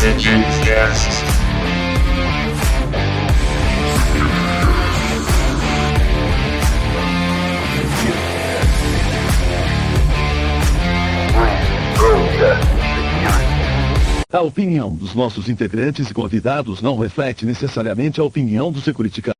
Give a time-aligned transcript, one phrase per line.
[0.00, 1.10] Gamescast.
[14.30, 19.32] A opinião dos nossos integrantes e convidados não reflete necessariamente a opinião do Securitica.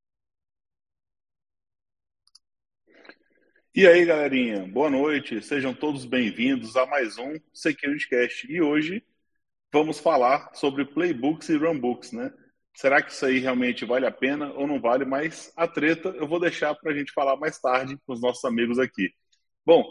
[3.72, 8.52] E aí, galerinha, boa noite, sejam todos bem-vindos a mais um SecurityCast.
[8.52, 9.04] E hoje
[9.72, 12.32] vamos falar sobre playbooks e runbooks, né?
[12.74, 15.04] Será que isso aí realmente vale a pena ou não vale?
[15.04, 18.44] Mas a treta eu vou deixar para a gente falar mais tarde com os nossos
[18.44, 19.10] amigos aqui.
[19.66, 19.84] Bom,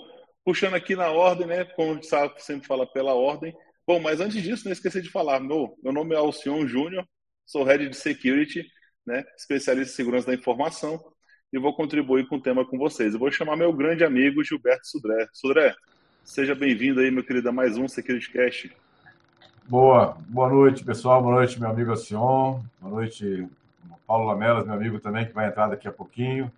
[0.45, 1.65] puxando aqui na ordem, né?
[1.65, 3.53] Como o Sabe sempre fala pela ordem.
[3.85, 5.39] Bom, mas antes disso, não esqueci de falar.
[5.39, 7.05] Meu, meu nome é Alcion Júnior,
[7.45, 8.65] sou Head de Security,
[9.05, 9.25] né?
[9.37, 10.99] Especialista em segurança da informação
[11.51, 13.13] e vou contribuir com o tema com vocês.
[13.13, 15.27] Eu vou chamar meu grande amigo Gilberto Sudré.
[15.33, 15.75] Sudré,
[16.23, 18.86] seja bem-vindo aí, meu querido, a mais um Security Cast.
[19.69, 21.21] Boa, boa noite, pessoal.
[21.21, 22.61] Boa noite, meu amigo Alcion.
[22.79, 23.49] Boa noite,
[24.07, 26.49] Paulo Lamelas, meu amigo também, que vai entrar daqui a pouquinho.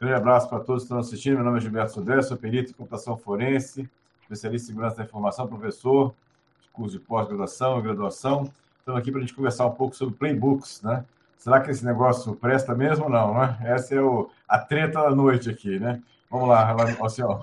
[0.00, 1.34] Grande abraço para todos que estão assistindo.
[1.34, 3.86] Meu nome é Gilberto Sudré, sou perito em computação forense,
[4.22, 6.14] especialista em segurança da informação, professor
[6.62, 8.50] de curso de pós-graduação e graduação.
[8.78, 11.04] Estamos aqui para a gente conversar um pouco sobre playbooks, né?
[11.36, 13.58] Será que esse negócio presta mesmo ou não, né?
[13.60, 16.00] Essa é o, a treta da noite aqui, né?
[16.30, 17.42] Vamos lá, Alcion.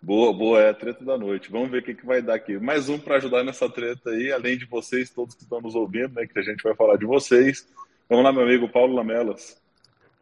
[0.00, 1.50] Boa, boa, é a treta da noite.
[1.50, 2.56] Vamos ver o que, que vai dar aqui.
[2.56, 6.14] Mais um para ajudar nessa treta aí, além de vocês, todos que estão nos ouvindo,
[6.14, 6.26] né?
[6.26, 7.66] Que a gente vai falar de vocês.
[8.08, 9.60] Vamos lá, meu amigo Paulo Lamelas.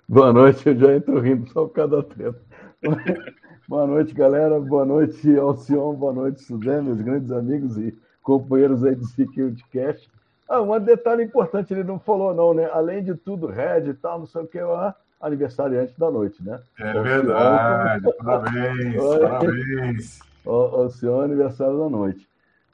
[0.08, 2.40] Boa noite, eu já entro rindo só por causa da treta.
[3.68, 4.58] boa noite, galera.
[4.58, 5.92] Boa noite, Alcion.
[5.94, 10.08] Boa noite, Suzane, meus grandes amigos e companheiros aí do Security Cast.
[10.48, 12.68] Ah, um detalhe importante, ele não falou, não, né?
[12.72, 16.60] Além de tudo, Red e tal, não sei o que lá, aniversariante da noite, né?
[16.78, 18.16] É o verdade, senhor...
[18.22, 20.20] parabéns, parabéns.
[20.44, 22.26] O, o senhor aniversário da noite.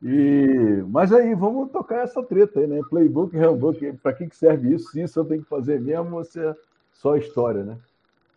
[0.03, 2.81] E, mas aí, vamos tocar essa treta aí, né?
[2.91, 4.91] Playbook, handbook, para que, que serve isso?
[4.91, 6.55] Se isso eu tenho que fazer mesmo, ou se é
[6.93, 7.77] só história, né?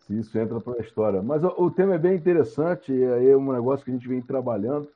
[0.06, 1.20] Se isso entra para a história.
[1.20, 4.06] Mas o, o tema é bem interessante, e aí é um negócio que a gente
[4.06, 4.88] vem trabalhando.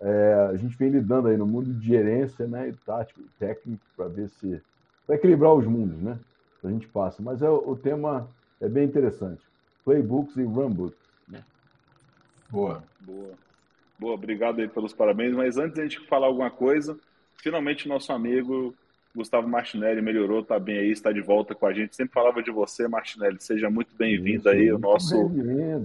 [0.00, 4.06] É, a gente vem lidando aí no mundo de gerência, né, e tático, técnico, para
[4.06, 4.62] ver se
[5.06, 6.16] para equilibrar os mundos, né?
[6.64, 7.22] A gente passa.
[7.22, 8.28] Mas é, o tema
[8.60, 9.40] é bem interessante.
[9.84, 10.98] Playbooks e runbooks.
[11.28, 11.42] Né?
[12.50, 13.32] Boa, boa,
[13.98, 14.14] boa.
[14.14, 15.34] Obrigado aí pelos parabéns.
[15.34, 16.98] Mas antes de a gente falar alguma coisa,
[17.36, 18.74] finalmente nosso amigo
[19.14, 21.96] Gustavo Martinelli melhorou, está bem aí, está de volta com a gente.
[21.96, 23.40] Sempre falava de você, Martinelli.
[23.40, 25.16] Seja muito bem-vindo aí, o nosso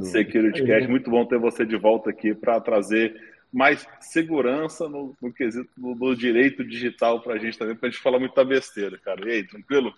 [0.04, 0.88] Security Cast.
[0.88, 3.20] Muito bom ter você de volta aqui para trazer
[3.52, 7.92] mais segurança no, no quesito do, do, direito digital para a gente também, para a
[7.92, 9.28] gente falar muita besteira, cara.
[9.28, 9.94] E aí, tranquilo?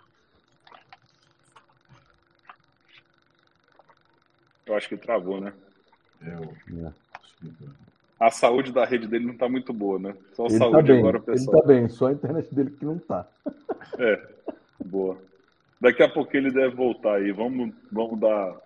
[4.68, 5.54] Eu acho que travou, né?
[6.22, 6.92] Eu, é.
[8.20, 10.16] A saúde da rede dele não está muito boa, né?
[10.34, 11.36] Só a ele tá saúde tá bem, agora, pessoal.
[11.36, 13.28] Ele está bem, só a internet dele que não está.
[13.98, 14.22] É,
[14.84, 15.18] boa.
[15.80, 17.32] Daqui a pouco ele deve voltar aí.
[17.32, 18.58] Vamos, vamos dar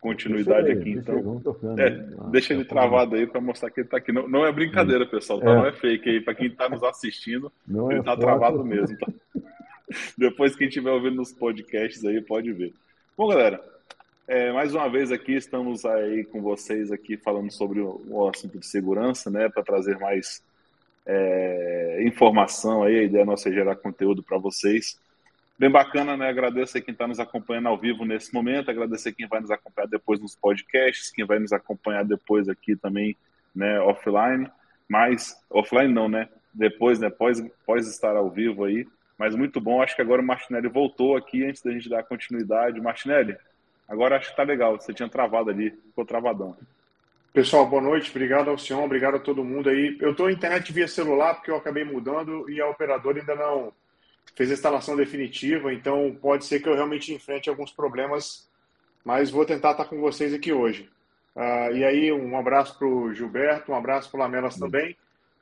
[0.00, 1.40] continuidade aí, aqui, então.
[1.40, 4.10] Tocando, é, ah, deixa ele tá travado aí para mostrar que ele está aqui.
[4.10, 5.50] Não, não é brincadeira, pessoal, tá?
[5.50, 5.54] É.
[5.54, 6.20] não é fake aí.
[6.20, 8.96] Para quem está nos assistindo, não ele está é travado mesmo.
[8.98, 9.12] Tá?
[10.16, 12.72] Depois, quem estiver ouvindo nos podcasts aí, pode ver.
[13.16, 13.62] Bom, galera,
[14.28, 18.66] é, mais uma vez aqui estamos aí com vocês aqui falando sobre o, assunto de
[18.66, 20.42] segurança, né, para trazer mais
[21.04, 23.00] é, informação aí.
[23.00, 24.98] A ideia nossa é gerar conteúdo para vocês.
[25.58, 26.28] Bem bacana, né?
[26.28, 30.18] Agradeço quem está nos acompanhando ao vivo nesse momento, agradecer quem vai nos acompanhar depois
[30.18, 33.16] nos podcasts, quem vai nos acompanhar depois aqui também,
[33.54, 34.50] né, offline,
[34.88, 36.28] mas offline não, né?
[36.54, 38.86] Depois, né, pós, pós estar ao vivo aí.
[39.18, 42.80] Mas muito bom, acho que agora o Martinelli voltou aqui antes da gente dar continuidade.
[42.80, 43.36] Martinelli,
[43.88, 46.56] agora acho que tá legal, você tinha travado ali, ficou travadão.
[47.32, 49.96] Pessoal, boa noite, obrigado ao senhor, obrigado a todo mundo aí.
[50.00, 53.72] Eu estou internet via celular porque eu acabei mudando e a operadora ainda não
[54.34, 58.48] fez a instalação definitiva, então pode ser que eu realmente enfrente alguns problemas,
[59.04, 60.90] mas vou tentar estar com vocês aqui hoje.
[61.34, 64.96] Uh, e aí, um abraço para o Gilberto, um abraço para o Lamelas também.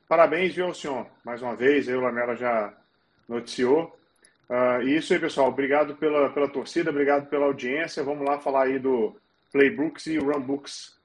[0.07, 1.07] Parabéns, viu, senhor?
[1.23, 2.73] Mais uma vez, aí o Lamela já
[3.29, 3.97] noticiou.
[4.51, 5.47] Uh, e isso aí, pessoal.
[5.47, 8.03] Obrigado pela, pela torcida, obrigado pela audiência.
[8.03, 9.15] Vamos lá falar aí do
[9.49, 10.99] Playbooks e Runbooks.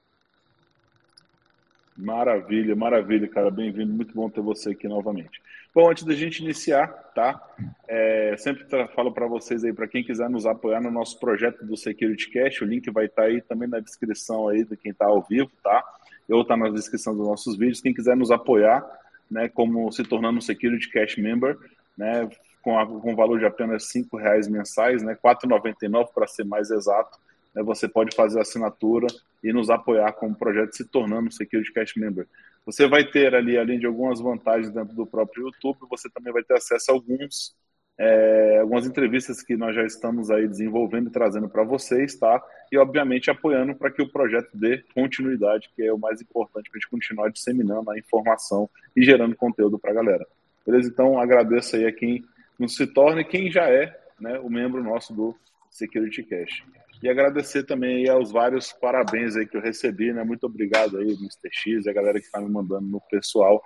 [1.97, 3.49] Maravilha, maravilha, cara.
[3.49, 3.93] Bem-vindo.
[3.93, 5.41] Muito bom ter você aqui novamente.
[5.73, 7.41] Bom, antes da gente iniciar, tá?
[7.87, 11.77] É, sempre falo para vocês aí, para quem quiser nos apoiar no nosso projeto do
[11.77, 15.05] Security Cash, o link vai estar tá aí também na descrição aí de quem está
[15.05, 15.81] ao vivo, tá?
[16.27, 17.79] Ou está na descrição dos nossos vídeos.
[17.79, 18.85] Quem quiser nos apoiar,
[19.31, 21.57] né, como se tornando um Security Cash Member,
[21.97, 22.29] né,
[22.67, 26.69] com, a, com valor de apenas R$ reais mensais, né, R$ 4,99 para ser mais
[26.69, 27.17] exato,
[27.55, 29.07] né, você pode fazer assinatura
[29.41, 32.27] e nos apoiar como projeto se tornando Security Cash Member.
[32.65, 36.43] Você vai ter ali, além de algumas vantagens dentro do próprio YouTube, você também vai
[36.43, 37.55] ter acesso a alguns
[37.97, 42.43] é, algumas entrevistas que nós já estamos aí desenvolvendo e trazendo para vocês, tá?
[42.71, 46.77] E obviamente apoiando para que o projeto dê continuidade, que é o mais importante para
[46.77, 50.27] a gente continuar disseminando a informação e gerando conteúdo para a galera.
[50.65, 50.89] Beleza?
[50.89, 52.23] Então agradeço aí a quem
[52.59, 55.35] nos se torna e quem já é né, o membro nosso do
[55.69, 56.63] Security Cash.
[57.01, 60.23] E agradecer também aos vários parabéns aí que eu recebi, né?
[60.23, 61.49] Muito obrigado aí, Mr.
[61.51, 63.63] X, a galera que está me mandando no pessoal.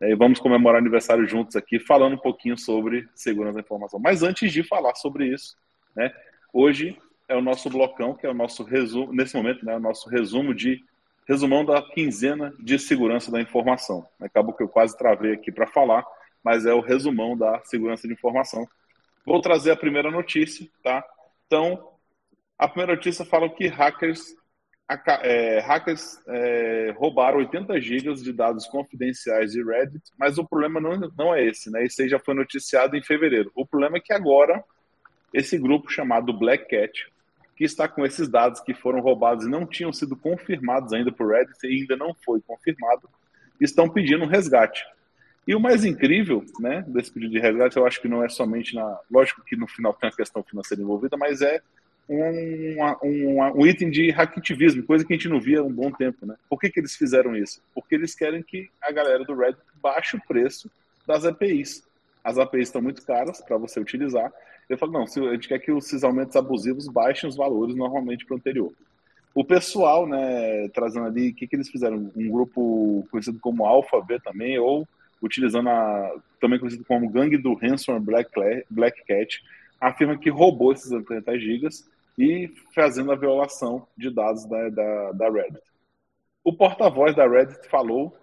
[0.00, 3.98] E vamos comemorar o aniversário juntos aqui, falando um pouquinho sobre segurança da informação.
[3.98, 5.56] Mas antes de falar sobre isso,
[5.96, 6.12] né?
[6.52, 6.96] Hoje
[7.28, 9.74] é o nosso blocão, que é o nosso resumo, nesse momento, né?
[9.74, 10.84] O nosso resumo de
[11.26, 14.06] resumão da quinzena de segurança da informação.
[14.20, 16.06] Acabou que eu quase travei aqui para falar,
[16.48, 18.66] mas é o resumão da segurança de informação.
[19.26, 21.04] Vou trazer a primeira notícia, tá?
[21.46, 21.90] Então,
[22.58, 24.34] a primeira notícia fala que hackers,
[25.22, 31.12] é, hackers é, roubaram 80 gigas de dados confidenciais de Reddit, mas o problema não,
[31.18, 31.84] não é esse, né?
[31.84, 33.52] Esse já foi noticiado em fevereiro.
[33.54, 34.64] O problema é que agora
[35.34, 37.12] esse grupo chamado Black Cat,
[37.58, 41.30] que está com esses dados que foram roubados e não tinham sido confirmados ainda por
[41.30, 43.06] Reddit e ainda não foi confirmado,
[43.60, 44.82] estão pedindo um resgate.
[45.48, 48.74] E o mais incrível, né, desse pedido de resgate, eu acho que não é somente
[48.74, 49.00] na.
[49.10, 51.62] Lógico que no final tem a questão financeira envolvida, mas é
[52.06, 55.90] um, um, um, item de hacktivismo, coisa que a gente não via há um bom
[55.90, 56.36] tempo, né?
[56.50, 57.62] Por que, que eles fizeram isso?
[57.74, 60.70] Porque eles querem que a galera do Reddit baixe o preço
[61.06, 61.82] das APIs.
[62.22, 64.30] As APIs estão muito caras para você utilizar.
[64.68, 68.34] Eu falo, não, a gente quer que esses aumentos abusivos baixem os valores normalmente para
[68.34, 68.70] o anterior.
[69.34, 72.12] O pessoal, né, trazendo ali, o que, que eles fizeram?
[72.14, 74.86] Um grupo conhecido como Alpha B também, ou
[75.22, 78.30] utilizando a, também conhecido como Gangue do Ransom Black,
[78.70, 79.42] Black Cat,
[79.80, 81.88] afirma que roubou esses 80 gigas
[82.18, 85.62] e fazendo a violação de dados da, da, da Reddit.
[86.42, 88.16] O porta-voz da Reddit falou.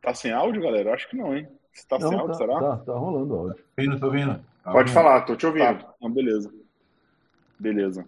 [0.00, 0.92] Tá sem áudio, galera?
[0.92, 1.46] Acho que não, hein?
[1.72, 2.60] Você tá não, sem áudio, tá, será?
[2.60, 3.64] Tá, tá rolando áudio.
[3.76, 4.34] Ouvindo, tô ouvindo.
[4.34, 4.94] Tá Pode ouvindo.
[4.94, 5.64] falar, tô te ouvindo.
[5.64, 6.52] Tá, então, beleza.
[7.58, 8.04] Beleza.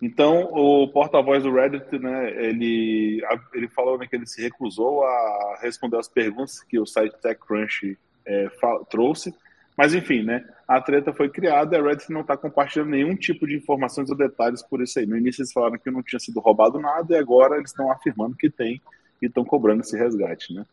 [0.00, 3.22] Então, o porta-voz do Reddit, né, ele,
[3.54, 7.96] ele falou né, que ele se recusou a responder as perguntas que o site TechCrunch
[8.26, 8.48] é,
[8.90, 9.34] trouxe,
[9.76, 10.44] mas enfim, né?
[10.66, 14.16] A treta foi criada e a Reddit não está compartilhando nenhum tipo de informações ou
[14.16, 15.06] detalhes por isso aí.
[15.06, 18.36] No início eles falaram que não tinha sido roubado nada e agora eles estão afirmando
[18.36, 18.80] que tem
[19.20, 20.64] e estão cobrando esse resgate, né?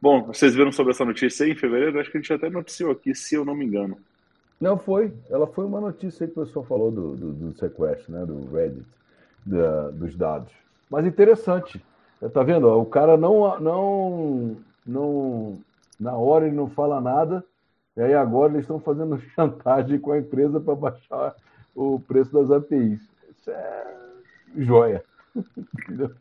[0.00, 1.98] Bom, vocês viram sobre essa notícia aí em fevereiro?
[1.98, 3.98] Acho que a gente até noticiou aqui, se eu não me engano.
[4.60, 5.12] Não foi.
[5.30, 8.26] Ela foi uma notícia que o pessoal falou do, do, do sequestro, né?
[8.26, 8.86] Do Reddit,
[9.46, 10.52] da, dos dados.
[10.90, 11.82] Mas interessante.
[12.34, 12.68] Tá vendo?
[12.68, 15.58] O cara não, não, não,
[15.98, 17.42] na hora ele não fala nada
[17.96, 21.34] e aí agora eles estão fazendo chantagem com a empresa para baixar
[21.74, 23.00] o preço das APIs.
[23.30, 23.86] Isso é
[24.56, 25.02] joia.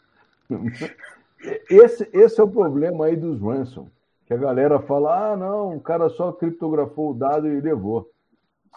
[1.70, 3.88] esse, esse é o problema aí dos ransom.
[4.26, 8.10] Que a galera fala, ah, não, o cara só criptografou o dado e levou.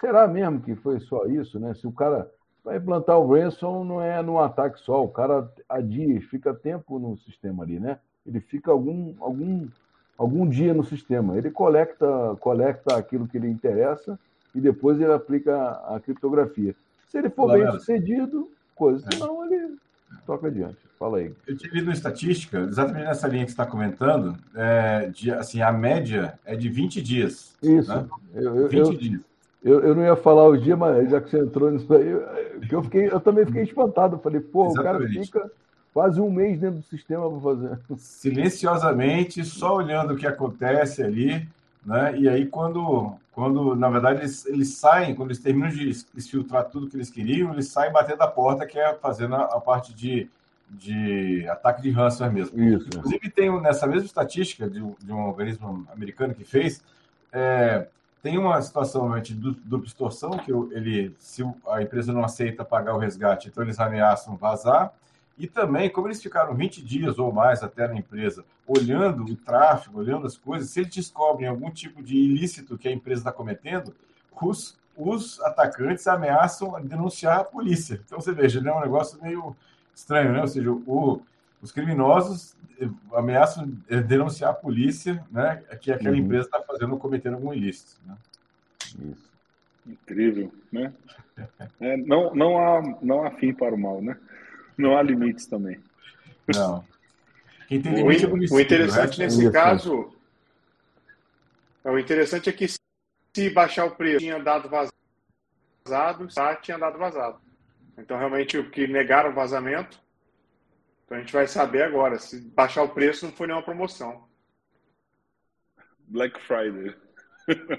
[0.00, 1.74] Será mesmo que foi só isso, né?
[1.74, 2.30] Se o cara
[2.64, 6.98] vai implantar o ransom, não é num ataque só, o cara há dias, fica tempo
[6.98, 7.98] no sistema ali, né?
[8.26, 9.66] Ele fica algum, algum
[10.16, 11.36] algum dia no sistema.
[11.36, 14.18] Ele coleta, coleta aquilo que lhe interessa
[14.54, 16.74] e depois ele aplica a criptografia.
[17.08, 19.06] Se ele for bem sucedido, coisa.
[19.12, 19.16] É.
[19.16, 19.76] Senão ele
[20.26, 20.78] toca adiante.
[20.98, 21.34] Fala aí.
[21.46, 25.60] Eu tive lido uma estatística, exatamente nessa linha que você está comentando, é, de, assim,
[25.60, 27.56] a média é de 20 dias.
[27.60, 27.92] Isso.
[27.92, 28.08] Né?
[28.34, 29.31] Eu, eu, 20 eu, dias.
[29.64, 32.08] Eu, eu não ia falar o dia, mas já que você entrou nisso aí,
[32.70, 34.18] eu, fiquei, eu também fiquei espantado.
[34.18, 35.50] Falei, pô, o cara fica
[35.94, 37.78] quase um mês dentro do sistema para fazer.
[37.96, 41.46] Silenciosamente, só olhando o que acontece ali,
[41.86, 42.18] né?
[42.18, 45.94] E aí, quando, quando na verdade, eles, eles saem, quando eles terminam de
[46.28, 49.60] filtrar tudo que eles queriam, eles saem batendo a porta, que é fazendo a, a
[49.60, 50.28] parte de,
[50.68, 52.60] de ataque de ransomware mesmo.
[52.60, 52.88] Isso.
[52.88, 56.82] Inclusive, tem nessa mesma estatística de, de um organismo americano que fez.
[57.32, 57.86] É,
[58.22, 62.98] tem uma situação de dupla extorsão, que ele, se a empresa não aceita pagar o
[62.98, 64.94] resgate, então eles ameaçam vazar.
[65.36, 69.98] E também, como eles ficaram 20 dias ou mais até na empresa, olhando o tráfego,
[69.98, 73.92] olhando as coisas, se eles descobrem algum tipo de ilícito que a empresa está cometendo,
[74.40, 78.00] os, os atacantes ameaçam denunciar a polícia.
[78.06, 79.56] Então, você veja, é um negócio meio
[79.92, 80.42] estranho, né?
[80.42, 81.20] Ou seja, o,
[81.62, 85.62] os criminosos eh, ameaçam eh, denunciar a polícia, né?
[85.80, 86.22] Que aquela uhum.
[86.22, 88.00] empresa está fazendo, cometendo algum ilícito.
[88.04, 88.16] Né?
[89.12, 89.30] Isso.
[89.86, 90.92] Incrível, né?
[91.80, 94.18] É, não, não, há, não há fim para o mal, né?
[94.76, 95.80] Não há limites também.
[96.54, 96.84] Não.
[97.68, 99.24] Quem tem limite o, é o interessante né?
[99.24, 100.12] nesse caso.
[101.84, 107.40] O interessante é que se baixar o preço tinha dado vazado, tá, tinha dado vazado.
[107.98, 110.00] Então, realmente, o que negaram o vazamento.
[111.04, 112.18] Então, a gente vai saber agora.
[112.18, 114.24] Se baixar o preço, não foi nenhuma promoção.
[116.08, 116.94] Black Friday.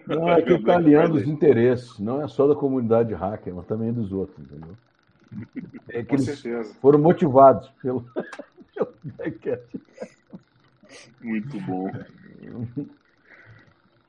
[0.08, 2.00] Não, é que está alinhando os interesses.
[2.00, 4.76] Não é só da comunidade hacker, mas também dos outros, entendeu?
[5.90, 6.74] É que Com eles certeza.
[6.82, 8.06] foram motivados pelo,
[8.76, 8.94] pelo
[11.22, 11.90] Muito bom.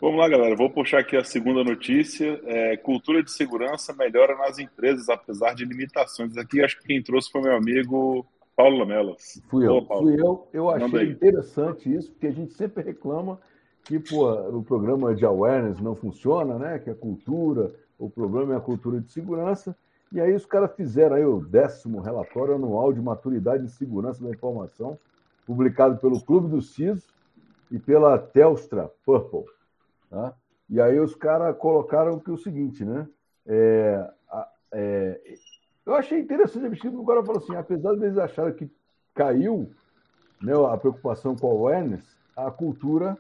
[0.01, 0.55] Vamos lá, galera.
[0.55, 2.39] Vou puxar aqui a segunda notícia.
[2.45, 6.37] É, cultura de segurança melhora nas empresas, apesar de limitações.
[6.37, 8.27] Aqui acho que quem trouxe foi meu amigo
[8.57, 9.43] Paulo Lamelas.
[9.49, 9.85] Fui eu.
[9.87, 10.49] Fui eu.
[10.53, 13.41] Eu achei interessante isso, porque a gente sempre reclama
[13.85, 16.79] que pô, o programa de awareness não funciona, né?
[16.79, 19.77] Que a cultura, o problema é a cultura de segurança.
[20.13, 24.31] E aí os caras fizeram aí o décimo relatório anual de maturidade e segurança da
[24.31, 24.99] informação,
[25.45, 27.13] publicado pelo Clube do CISO
[27.71, 29.45] e pela Telstra Purple.
[30.09, 30.35] Tá?
[30.71, 33.09] E aí os caras colocaram que o seguinte, né?
[33.47, 34.11] É,
[34.73, 35.21] é,
[35.87, 38.71] eu achei interessante a pesquisa, o cara falou assim, apesar de eles acharem que
[39.15, 39.71] caiu
[40.41, 42.05] né, a preocupação com a awareness,
[42.37, 43.17] a cultura,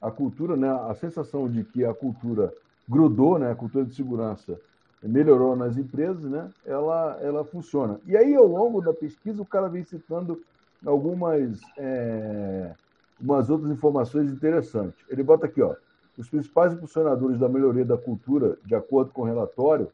[0.00, 2.52] a cultura, né, a sensação de que a cultura
[2.88, 4.58] grudou, né, a cultura de segurança
[5.02, 8.00] melhorou nas empresas, né, ela, ela funciona.
[8.06, 10.42] E aí, ao longo da pesquisa, o cara vem citando
[10.84, 12.74] algumas é,
[13.20, 14.98] umas outras informações interessantes.
[15.08, 15.74] Ele bota aqui, ó,
[16.16, 19.90] os principais impulsionadores da melhoria da cultura, de acordo com o relatório,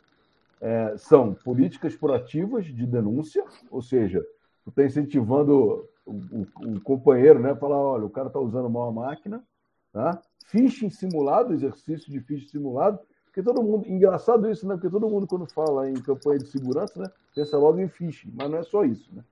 [0.61, 4.21] é, são políticas proativas de denúncia, ou seja,
[4.65, 8.89] tu está incentivando o, o, o, companheiro, né, falar, olha, o cara está usando mal
[8.89, 9.43] a máquina,
[9.93, 10.21] tá?
[10.47, 14.75] Phishing simulado, exercício de phishing simulado, porque todo mundo, engraçado isso, né?
[14.75, 18.51] Porque todo mundo quando fala em campanha de segurança, né, pensa logo em phishing, mas
[18.51, 19.25] não é só isso, né?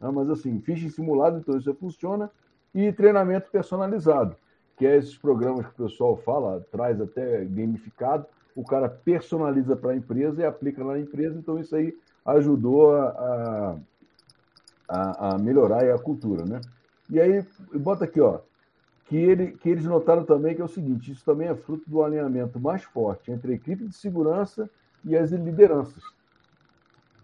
[0.00, 2.30] Ah, mas assim, phishing simulado, então isso funciona,
[2.74, 4.36] e treinamento personalizado
[4.76, 9.92] que é esses programas que o pessoal fala, traz até gamificado, o cara personaliza para
[9.92, 13.76] a empresa e aplica na empresa, então isso aí ajudou a,
[14.88, 16.60] a, a melhorar a cultura, né?
[17.10, 17.44] E aí,
[17.74, 18.40] bota aqui, ó,
[19.06, 22.02] que, ele, que eles notaram também que é o seguinte, isso também é fruto do
[22.02, 24.70] alinhamento mais forte entre a equipe de segurança
[25.04, 26.02] e as lideranças,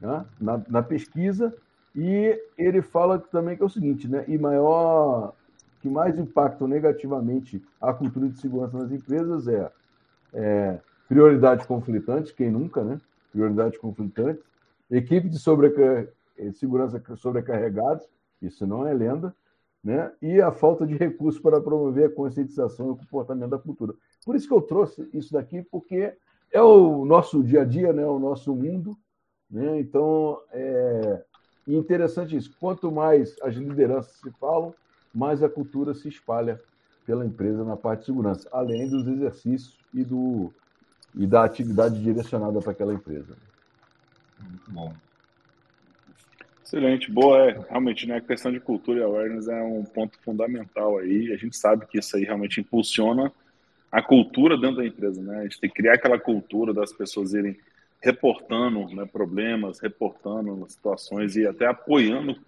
[0.00, 0.26] né?
[0.40, 1.54] na, na pesquisa,
[1.94, 4.24] e ele fala também que é o seguinte, né?
[4.28, 5.32] E maior
[5.80, 9.72] que mais impactam negativamente a cultura de segurança nas empresas é,
[10.34, 10.78] é
[11.10, 13.00] prioridades conflitantes, quem nunca, né?
[13.32, 14.44] Prioridades conflitantes,
[14.88, 16.06] equipe de sobrecar...
[16.38, 18.06] Eh, segurança sobrecarregados,
[18.40, 19.34] isso não é lenda,
[19.82, 20.12] né?
[20.22, 23.92] E a falta de recursos para promover a conscientização e o comportamento da cultura.
[24.24, 26.14] Por isso que eu trouxe isso daqui, porque
[26.52, 28.06] é o nosso dia a dia, né?
[28.06, 28.96] O nosso mundo,
[29.50, 29.80] né?
[29.80, 31.24] Então é
[31.66, 32.54] interessante isso.
[32.60, 34.72] Quanto mais as lideranças se falam,
[35.12, 36.60] mais a cultura se espalha
[37.04, 40.52] pela empresa na parte de segurança, além dos exercícios e, do,
[41.14, 43.36] e da atividade direcionada para aquela empresa.
[44.38, 44.94] Muito bom.
[46.64, 47.50] Excelente, boa.
[47.50, 51.32] É, realmente, né, a questão de cultura e awareness é um ponto fundamental aí.
[51.32, 53.32] A gente sabe que isso aí realmente impulsiona
[53.90, 55.40] a cultura dentro da empresa, né?
[55.40, 57.58] A gente tem que criar aquela cultura das pessoas irem
[58.00, 62.38] reportando né, problemas, reportando situações e até apoiando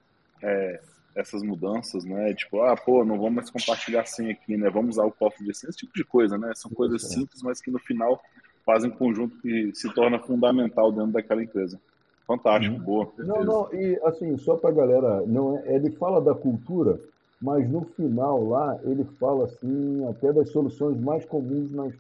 [0.41, 0.81] é,
[1.17, 2.33] essas mudanças, né?
[2.33, 4.71] Tipo, ah, pô, não vamos mais compartilhar senha aqui, né?
[4.71, 6.53] Vamos usar o cofre de senha, esse tipo de coisa, né?
[6.55, 8.23] São coisas simples, mas que no final
[8.65, 11.79] fazem um conjunto que se torna fundamental dentro daquela empresa.
[12.27, 12.83] Fantástico, uhum.
[12.83, 13.13] boa.
[13.19, 16.99] Não, não, e assim, só para a galera, não é, ele fala da cultura,
[17.41, 21.93] mas no final lá ele fala assim até das soluções mais comuns nas,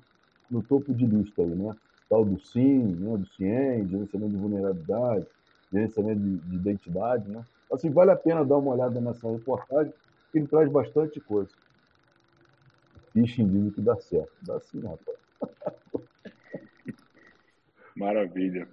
[0.50, 1.75] no topo de lista aí, né?
[2.09, 3.16] Tal do SIM, né?
[3.16, 5.26] do CIEM, gerenciamento de vulnerabilidade,
[5.73, 7.45] gerenciamento de, de identidade, né?
[7.73, 9.92] Assim, vale a pena dar uma olhada nessa reportagem,
[10.31, 11.50] que ele traz bastante coisa.
[13.12, 14.33] Phishing diz que dá certo.
[14.42, 15.19] Dá sim, rapaz.
[18.02, 18.68] Maravilha.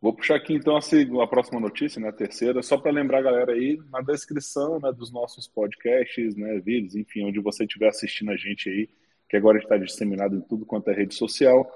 [0.00, 3.52] Vou puxar aqui então a, próxima notícia, né, a terceira, só para lembrar a galera
[3.52, 8.36] aí, na descrição né, dos nossos podcasts, né, vídeos, enfim, onde você estiver assistindo a
[8.36, 8.88] gente aí,
[9.28, 11.72] que agora está disseminado em tudo quanto é rede social,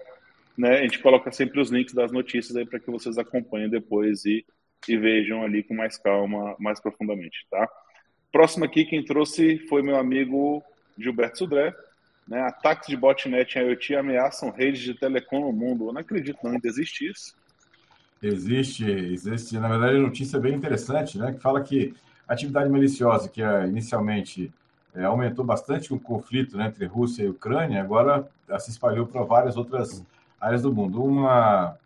[0.59, 4.25] né, a gente coloca sempre os links das notícias aí para que vocês acompanhem depois
[4.25, 4.45] e
[4.89, 7.69] e vejam ali com mais calma, mais profundamente, tá?
[8.31, 10.63] Próximo aqui, quem trouxe foi meu amigo
[10.99, 11.75] Gilberto Sudré.
[12.27, 12.41] Né?
[12.41, 15.89] Ataques de botnet em IoT ameaçam redes de telecom no mundo.
[15.89, 17.35] Eu não acredito não, ainda existe isso.
[18.23, 19.59] Existe, existe.
[19.59, 21.33] Na verdade, a notícia é bem interessante, né?
[21.33, 21.95] Que fala que
[22.27, 24.53] a atividade maliciosa, que é, inicialmente
[24.95, 28.27] é, aumentou bastante o conflito né, entre Rússia e Ucrânia, agora
[28.59, 30.03] se espalhou para várias outras
[30.41, 31.05] áreas do mundo.
[31.05, 31.77] Uma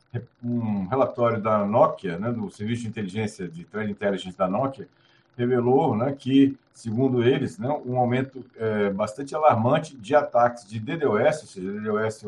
[0.43, 4.89] um relatório da Nokia, né, do Serviço de Inteligência de Trade Intelligence da Nokia,
[5.41, 11.41] revelou né, que, segundo eles, né, um aumento é, bastante alarmante de ataques de DDoS,
[11.43, 12.25] ou seja, DDoS,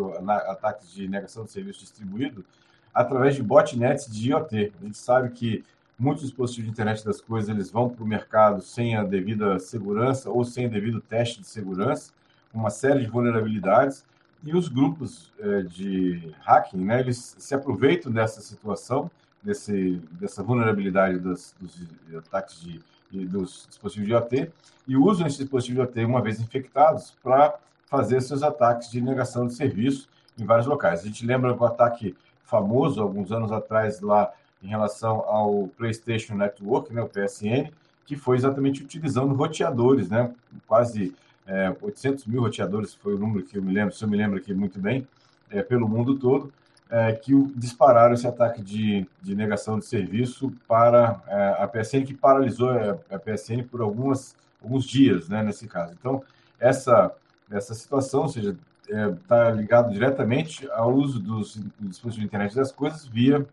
[0.48, 2.44] ataques de negação de serviço distribuído,
[2.92, 4.72] através de botnets de IoT.
[4.80, 5.64] A gente sabe que
[5.98, 10.30] muitos dispositivos de internet das coisas eles vão para o mercado sem a devida segurança
[10.30, 12.12] ou sem o devido teste de segurança,
[12.52, 14.04] uma série de vulnerabilidades.
[14.44, 19.08] E os grupos é, de hacking, né, eles se aproveitam dessa situação,
[19.42, 21.76] desse, dessa vulnerabilidade dos, dos
[22.16, 22.80] ataques de,
[23.18, 24.52] dos dispositivos de IoT,
[24.86, 29.46] e usam esses dispositivos de IoT, uma vez infectados, para fazer seus ataques de negação
[29.46, 31.00] de serviço em vários locais.
[31.00, 36.92] A gente lembra do ataque famoso, alguns anos atrás, lá em relação ao PlayStation Network,
[36.92, 37.70] né, o PSN,
[38.06, 40.30] que foi exatamente utilizando roteadores, né,
[40.66, 41.14] quase
[41.46, 44.38] é, 800 mil roteadores foi o número que eu me lembro, se eu me lembro
[44.38, 45.06] aqui muito bem,
[45.50, 46.52] é, pelo mundo todo,
[46.92, 52.12] é, que dispararam esse ataque de, de negação de serviço para é, a PSN, que
[52.12, 55.94] paralisou a, PSN por algumas, alguns dias, né, nesse caso.
[55.98, 56.22] Então,
[56.60, 57.10] essa,
[57.50, 58.54] essa situação, ou seja,
[58.86, 63.46] está é, ligado diretamente ao uso dos, dos dispositivos de internet das coisas via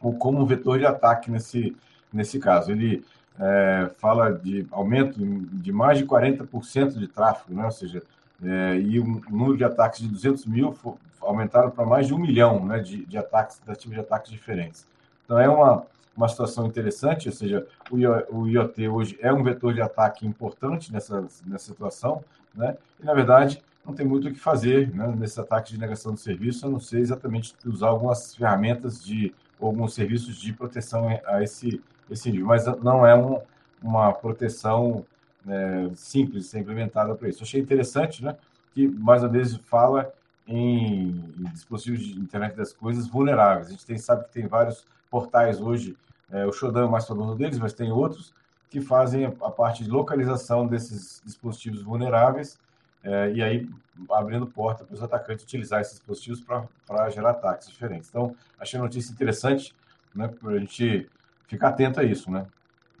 [0.00, 1.76] ou como vetor de ataque nesse,
[2.10, 2.72] nesse caso.
[2.72, 3.04] Ele
[3.38, 7.66] é, fala de aumento de mais de 40% de tráfego, né?
[7.66, 8.02] ou seja,
[8.42, 10.76] é, e o número de ataques de 200 mil
[11.20, 14.86] aumentaram para mais de um milhão né, de, de ataques, de ataques diferentes.
[15.24, 15.84] Então, é uma,
[16.16, 17.96] uma situação interessante, ou seja, o,
[18.36, 22.76] o IoT hoje é um vetor de ataque importante nessa, nessa situação, né?
[23.00, 26.20] e, na verdade, não tem muito o que fazer né, nesse ataque de negação de
[26.20, 31.80] serviço, a não ser exatamente usar algumas ferramentas de alguns serviços de proteção a esse
[32.12, 33.40] esse nível, mas não é um,
[33.82, 35.04] uma proteção
[35.44, 37.42] né, simples ser implementada para isso.
[37.42, 38.36] Achei interessante, né,
[38.74, 40.12] que mais uma vez fala
[40.46, 43.68] em, dispositivos de internet das coisas vulneráveis.
[43.68, 45.96] A gente tem, sabe que tem vários portais hoje,
[46.30, 48.32] é, o Shodan é mais famoso deles, mas tem outros
[48.70, 52.58] que fazem a, a parte de localização desses dispositivos vulneráveis
[53.04, 53.68] é, e aí
[54.10, 56.42] abrindo porta para os atacantes utilizar esses dispositivos
[56.86, 58.08] para gerar ataques diferentes.
[58.08, 59.74] Então, achei a notícia interessante,
[60.14, 61.08] né, para a gente
[61.46, 62.46] ficar atento a isso, né?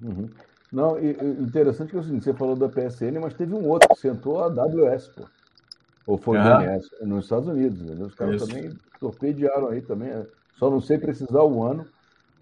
[0.00, 0.28] Uhum.
[0.72, 3.88] Não, e, interessante que é o seguinte, você falou da PSN, mas teve um outro
[3.90, 5.24] que sentou a AWS, pô.
[6.06, 7.80] Ou foi o DNS, nos Estados Unidos.
[7.80, 8.06] Entendeu?
[8.06, 8.48] Os caras isso.
[8.48, 10.08] também torpedearam aí também.
[10.08, 11.86] É, só não sei precisar o ano,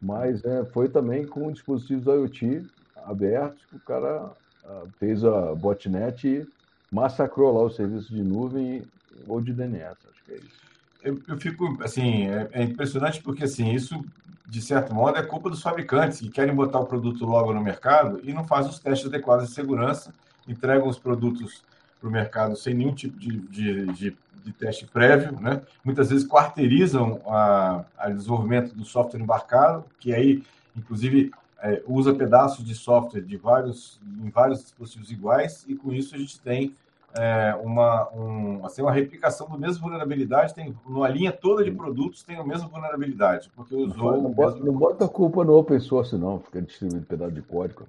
[0.01, 2.67] mas é, foi também com dispositivos IoT
[3.05, 4.31] abertos que o cara
[4.65, 6.49] ah, fez a botnet e
[6.91, 8.83] massacrou lá o serviço de nuvem
[9.27, 10.61] ou de DNS, acho que é isso.
[11.03, 14.05] Eu, eu fico, assim, é, é impressionante porque, assim, isso
[14.51, 18.21] de certo modo, é culpa dos fabricantes que querem botar o produto logo no mercado
[18.25, 20.13] e não fazem os testes adequados de segurança,
[20.47, 21.63] entregam os produtos
[22.01, 25.63] para o mercado sem nenhum tipo de, de, de, de, teste prévio, né?
[25.85, 30.43] Muitas vezes quarteirizam a, a desenvolvimento do software embarcado, que aí,
[30.77, 31.31] inclusive,
[31.63, 36.19] é, usa pedaços de software de vários, em vários dispositivos iguais, e com isso a
[36.19, 36.75] gente tem
[37.17, 42.23] é, uma, um, assim, uma replicação do mesmo vulnerabilidade, tem uma linha toda de produtos
[42.23, 44.13] tem a mesma vulnerabilidade, porque usou.
[44.13, 44.67] Não, não, bota, mesmo...
[44.73, 47.87] não bota a culpa no open source, não, fica distribuindo pedaço de código.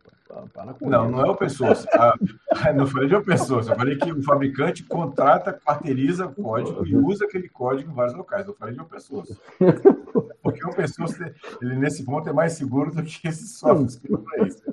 [0.53, 1.85] Para não, não é open source.
[1.93, 6.85] Ah, não falei de open source, eu falei que o fabricante contrata, quarteiriza o código
[6.85, 8.47] e usa aquele código em vários locais.
[8.47, 9.37] Eu falei de open source.
[10.41, 14.11] Porque o open source, ele nesse ponto é mais seguro do que esses softwares que
[14.11, 14.63] não é isso.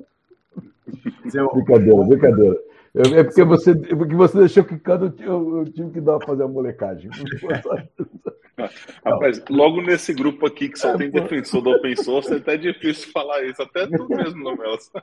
[1.53, 2.68] Brincadeira, brincadeira.
[2.95, 6.47] É porque você, porque você deixou que cada eu, eu tive que dar fazer a
[6.47, 7.11] molecagem.
[9.05, 13.11] Rapaz, logo nesse grupo aqui que só tem defensor do open source, é até difícil
[13.11, 14.91] falar isso, até tu mesmo, Nomelas.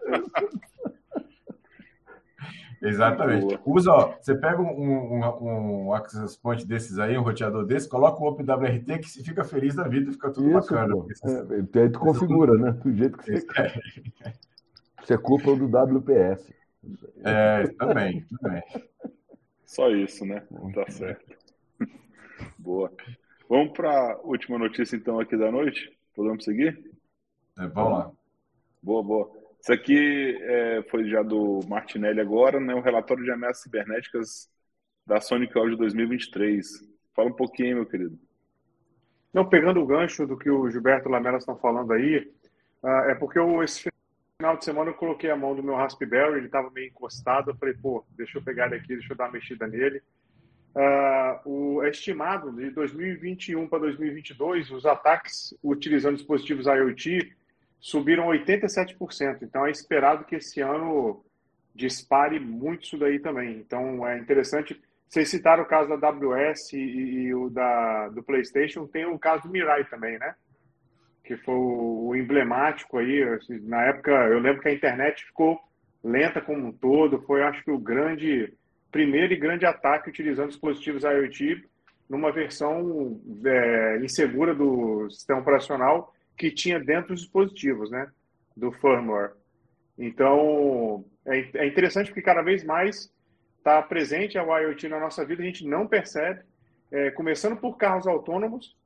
[2.83, 3.59] Exatamente.
[3.65, 8.23] Usa, ó, você pega um, um, um access point desses aí, um roteador desse, coloca
[8.23, 10.95] o OpenWRT que se fica feliz da vida, fica tudo Isso, bacana.
[11.25, 12.73] É, aí tu configura, né?
[12.73, 13.81] Do jeito que você quer.
[15.03, 16.55] Você é culpa do WPS.
[17.25, 18.63] É, também, também.
[19.65, 20.43] Só isso, né?
[20.75, 21.37] Tá certo.
[22.59, 22.93] Boa.
[23.49, 25.93] Vamos para a última notícia, então, aqui da noite?
[26.15, 26.91] Podemos seguir?
[27.59, 28.13] É, vamos lá.
[28.83, 29.31] Boa, boa.
[29.61, 32.75] Isso aqui é, foi já do Martinelli agora, né?
[32.75, 34.49] O relatório de ameaças cibernéticas
[35.07, 36.67] da Sonic Audio 2023.
[37.15, 38.19] Fala um pouquinho, meu querido.
[39.33, 42.19] Não, pegando o gancho do que o Gilberto Lamela está falando aí,
[42.83, 43.91] uh, é porque eu, esse
[44.37, 47.57] final de semana eu coloquei a mão no meu Raspberry, ele estava meio encostado, eu
[47.57, 50.03] falei, pô, deixa eu pegar ele aqui, deixa eu dar uma mexida nele.
[50.75, 57.35] Uh, o é estimado de 2021 para 2022, os ataques utilizando dispositivos IoT
[57.81, 59.39] subiram 87%.
[59.43, 61.25] Então é esperado que esse ano
[61.75, 63.57] dispare muito isso daí também.
[63.57, 64.79] Então é interessante.
[65.09, 69.45] Vocês citaram o caso da AWS e, e o da, do PlayStation, tem o caso
[69.45, 70.35] do Mirai também, né?
[71.27, 73.23] Que foi o emblemático aí.
[73.23, 75.61] Assim, na época, eu lembro que a internet ficou
[76.03, 77.21] lenta como um todo.
[77.23, 78.55] Foi, acho que, o grande
[78.93, 81.65] primeiro e grande ataque utilizando dispositivos IoT.
[82.09, 88.09] numa versão é, insegura do sistema operacional que tinha dentro dos dispositivos, né?
[88.57, 89.33] Do firmware.
[89.99, 93.13] Então, é, é interessante porque cada vez mais
[93.59, 96.43] está presente a IoT na nossa vida, a gente não percebe,
[96.93, 98.77] é, começando por carros autônomos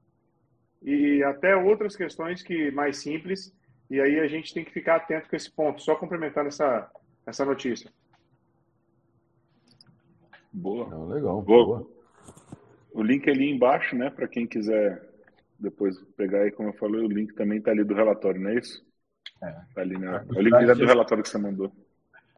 [0.83, 3.55] e até outras questões que mais simples,
[3.91, 6.91] e aí a gente tem que ficar atento com esse ponto, só complementando essa,
[7.27, 7.91] essa notícia.
[10.53, 10.89] Boa.
[10.89, 11.41] Não, legal.
[11.43, 11.67] Boa.
[11.67, 11.91] boa.
[12.93, 15.09] O link é ali embaixo, né, para quem quiser
[15.59, 18.55] depois pegar aí, como eu falei, o link também está ali do relatório, não é
[18.55, 18.85] isso?
[19.43, 19.53] É.
[19.75, 20.25] Tá ali, né?
[20.29, 21.71] O link é do relatório que você mandou.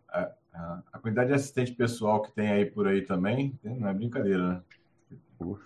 [0.09, 3.95] A, a, a, quantidade de assistente pessoal que tem aí por aí também, não é
[3.95, 4.63] brincadeira, né?
[5.39, 5.65] Puxa.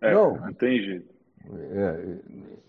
[0.00, 1.17] É, não, não tem jeito.
[1.56, 2.18] É,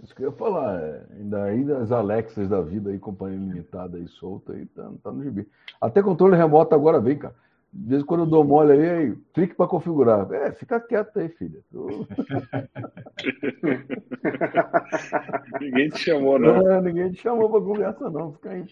[0.04, 3.98] isso que eu ia falar, é, ainda, ainda as Alexas da vida aí, companhia limitada
[3.98, 5.46] aí, solta aí, tá, tá no gibi.
[5.82, 7.36] Até controle remoto agora vem, cara.
[7.72, 10.28] De vez em quando eu dou mole aí, aí clique para configurar.
[10.34, 11.60] É, fica quieto aí, filha.
[15.62, 16.68] ninguém te chamou, não.
[16.68, 18.34] É, ninguém te chamou para conversa, não.
[18.34, 18.66] Fica aí.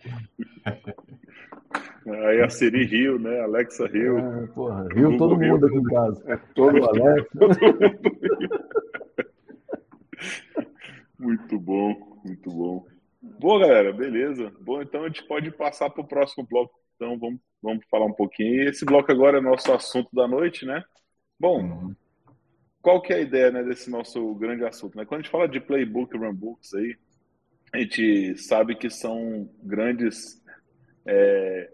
[2.08, 3.40] Aí a Siri riu, né?
[3.42, 4.18] Alexa riu.
[4.18, 6.24] É, porra, riu todo mundo aqui em casa.
[6.26, 7.30] É, todo Alexa.
[11.18, 12.86] muito bom, muito bom.
[13.22, 14.52] Boa, galera, beleza.
[14.62, 16.74] Bom, então a gente pode passar para o próximo bloco.
[16.96, 18.70] Então vamos vamos falar um pouquinho.
[18.70, 20.84] Esse bloco agora é nosso assunto da noite, né?
[21.40, 21.96] Bom, uhum.
[22.82, 24.98] qual que é a ideia né, desse nosso grande assunto?
[24.98, 25.06] Né?
[25.06, 26.96] Quando a gente fala de playbook e runbooks aí,
[27.74, 30.42] a gente sabe que são grandes
[31.06, 31.72] é,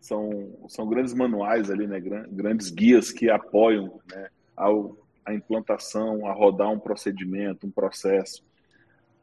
[0.00, 2.00] são, são grandes manuais ali, né?
[2.30, 4.96] Grandes guias que apoiam né, ao,
[5.28, 8.42] a implantação, a rodar um procedimento, um processo.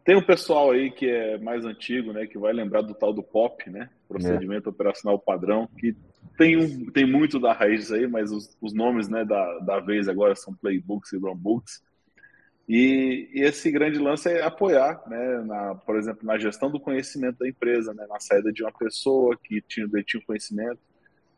[0.04, 3.24] Tem um pessoal aí que é mais antigo, né, que vai lembrar do tal do
[3.24, 4.72] POP, né, procedimento é.
[4.72, 5.96] operacional padrão, que
[6.38, 10.08] tem, um, tem muito da raiz aí, mas os, os nomes, né, da, da vez
[10.08, 11.82] agora são playbooks e runbooks.
[12.70, 17.40] E, e, esse grande lance é apoiar, né, na, por exemplo, na gestão do conhecimento
[17.40, 20.80] da empresa, né, na saída de uma pessoa que tinha, tinha conhecimento.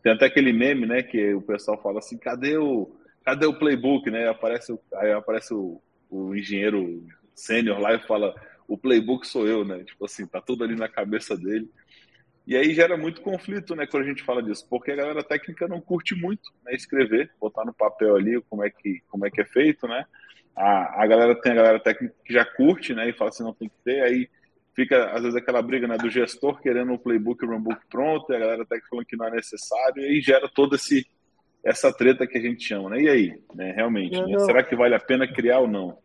[0.04, 2.90] Tem até aquele meme, né, que o pessoal fala assim, cadê o,
[3.28, 4.30] cadê o playbook, né?
[4.30, 8.34] Aparece, aí aparece o, o engenheiro sênior lá e fala,
[8.66, 9.84] o playbook sou eu, né?
[9.84, 11.70] Tipo assim, tá tudo ali na cabeça dele.
[12.48, 15.68] E aí gera muito conflito, né, quando a gente fala disso, porque a galera técnica
[15.68, 19.42] não curte muito, né, escrever, botar no papel ali como é que, como é, que
[19.42, 20.06] é feito, né?
[20.56, 23.54] A, a galera tem a galera técnica que já curte, né, e fala assim, não
[23.54, 24.30] tem que ter, aí
[24.74, 28.32] fica às vezes aquela briga, né, do gestor querendo o playbook e o runbook pronto,
[28.32, 31.06] e a galera técnica falando que não é necessário, e aí gera todo esse
[31.68, 33.02] essa treta que a gente chama, né?
[33.02, 34.40] E aí, né, realmente, né?
[34.40, 35.98] será que vale a pena criar ou não?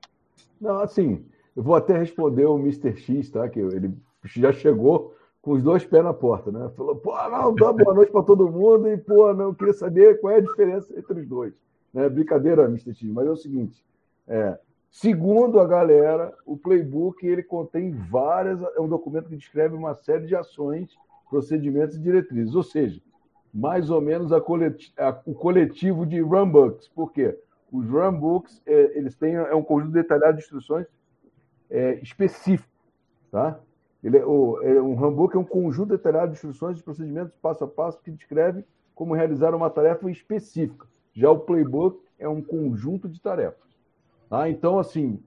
[0.61, 1.25] Não, assim,
[1.57, 2.97] eu vou até responder o Mr.
[2.97, 3.49] X, tá?
[3.49, 3.95] Que ele
[4.25, 6.69] já chegou com os dois pés na porta, né?
[6.77, 10.21] Falou, pô, não, dá boa noite para todo mundo e, pô, não, eu queria saber
[10.21, 11.55] qual é a diferença entre os dois.
[11.95, 12.09] Né?
[12.09, 12.93] Brincadeira, Mr.
[12.93, 13.85] X, mas é o seguinte,
[14.27, 14.59] é,
[14.91, 20.27] segundo a galera, o playbook ele contém várias, é um documento que descreve uma série
[20.27, 20.97] de ações,
[21.31, 23.01] procedimentos e diretrizes, ou seja,
[23.53, 26.89] mais ou menos a coleti a, o coletivo de runbooks.
[26.89, 27.39] Por quê?
[27.71, 30.87] Os runbooks, é, eles têm é um conjunto detalhado de instruções
[31.71, 32.71] é, específico.
[33.31, 33.59] Tá?
[34.03, 37.65] Ele é, o, é, um handbook é um conjunto detalhado de instruções e procedimentos passo
[37.65, 40.87] a passo que descreve como realizar uma tarefa específica.
[41.15, 43.71] Já o playbook é um conjunto de tarefas.
[44.29, 44.49] Tá?
[44.49, 45.19] Então, assim,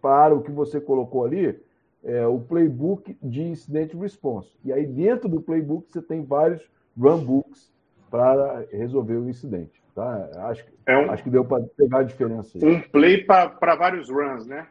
[0.00, 1.60] para o que você colocou ali,
[2.02, 4.50] é o playbook de incident response.
[4.64, 6.62] E aí, dentro do playbook, você tem vários
[6.98, 7.72] runbooks
[8.10, 9.82] para resolver o incidente.
[9.94, 10.30] Tá?
[10.48, 12.64] Acho, é um, acho que deu para pegar a diferença aí.
[12.64, 14.66] Um play para vários runs, né?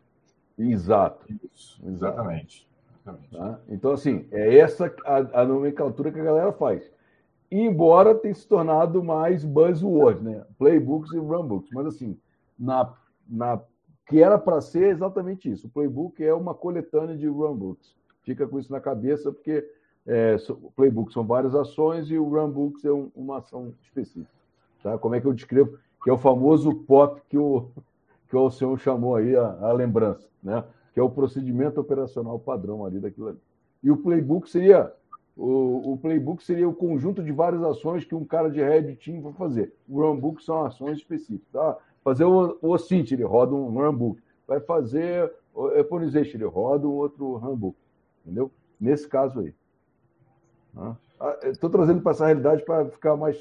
[0.57, 1.25] Exato.
[1.53, 2.67] Isso, exatamente.
[3.31, 3.59] Tá?
[3.69, 6.89] Então, assim, é essa a, a, nomenclatura que a galera faz.
[7.51, 10.45] embora tenha se tornado mais buzzword, né?
[10.57, 11.69] Playbooks e runbooks.
[11.73, 12.17] Mas, assim,
[12.57, 12.93] na,
[13.27, 13.61] na
[14.05, 15.67] que era para ser exatamente isso.
[15.67, 17.95] O playbook é uma coletânea de runbooks.
[18.23, 19.67] Fica com isso na cabeça, porque
[20.05, 20.35] é,
[20.75, 24.29] playbook são várias ações e o runbooks é um, uma ação específica.
[24.81, 24.97] Tá?
[24.97, 25.77] Como é que eu descrevo?
[26.03, 27.69] Que é o famoso POP que o,
[28.29, 30.63] que o senhor chamou aí a, a, lembrança, né?
[30.93, 33.39] que é o procedimento operacional padrão ali daquilo ali.
[33.81, 34.91] E o playbook seria
[35.35, 39.21] o, o playbook seria o conjunto de várias ações que um cara de red team
[39.21, 39.73] vai fazer.
[39.89, 41.47] O runbook são ações específicas.
[41.51, 41.77] Tá?
[42.03, 44.21] Fazer o, o OSINT, ele roda um runbook.
[44.47, 47.75] Vai fazer o Eponization, ele roda um outro runbook.
[48.23, 48.51] Entendeu?
[48.79, 49.53] Nesse caso aí.
[51.43, 51.77] Estou tá?
[51.77, 53.37] trazendo para essa realidade para ficar mais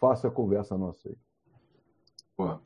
[0.00, 1.16] fácil a conversa nossa aí.
[2.36, 2.58] Pô,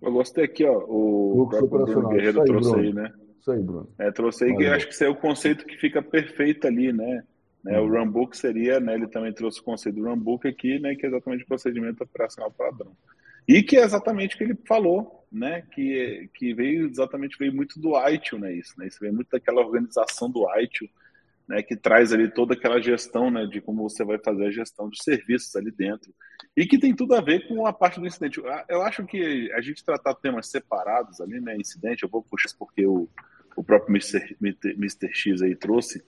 [0.00, 0.78] eu gostei aqui, ó.
[0.78, 2.84] O, o próprio Bruno Guerreiro aí, trouxe Bruno.
[2.84, 3.12] aí, né?
[3.40, 3.88] Isso aí, Bruno.
[3.98, 7.24] É, trouxe aí, que acho que esse é o conceito que fica perfeito ali, né?
[7.62, 7.80] né?
[7.80, 7.84] Hum.
[7.84, 8.94] O Runbook seria, né?
[8.94, 10.94] Ele também trouxe o conceito do Runbook aqui, né?
[10.94, 12.92] Que é exatamente o procedimento operacional padrão.
[13.46, 15.62] E que é exatamente o que ele falou, né?
[15.72, 18.52] Que, que veio exatamente veio muito do ITIL, né?
[18.52, 18.86] Isso, né?
[18.86, 20.88] Isso veio muito daquela organização do ITIL,
[21.48, 21.62] né?
[21.62, 23.46] Que traz ali toda aquela gestão, né?
[23.46, 26.12] De como você vai fazer a gestão de serviços ali dentro
[26.56, 28.40] e que tem tudo a ver com a parte do incidente.
[28.68, 31.56] Eu acho que a gente tratar temas separados ali, né?
[31.56, 33.08] Incidente, eu vou puxar isso porque o,
[33.56, 34.36] o próprio Mr.
[34.40, 35.08] Mr.
[35.12, 36.04] X aí trouxe,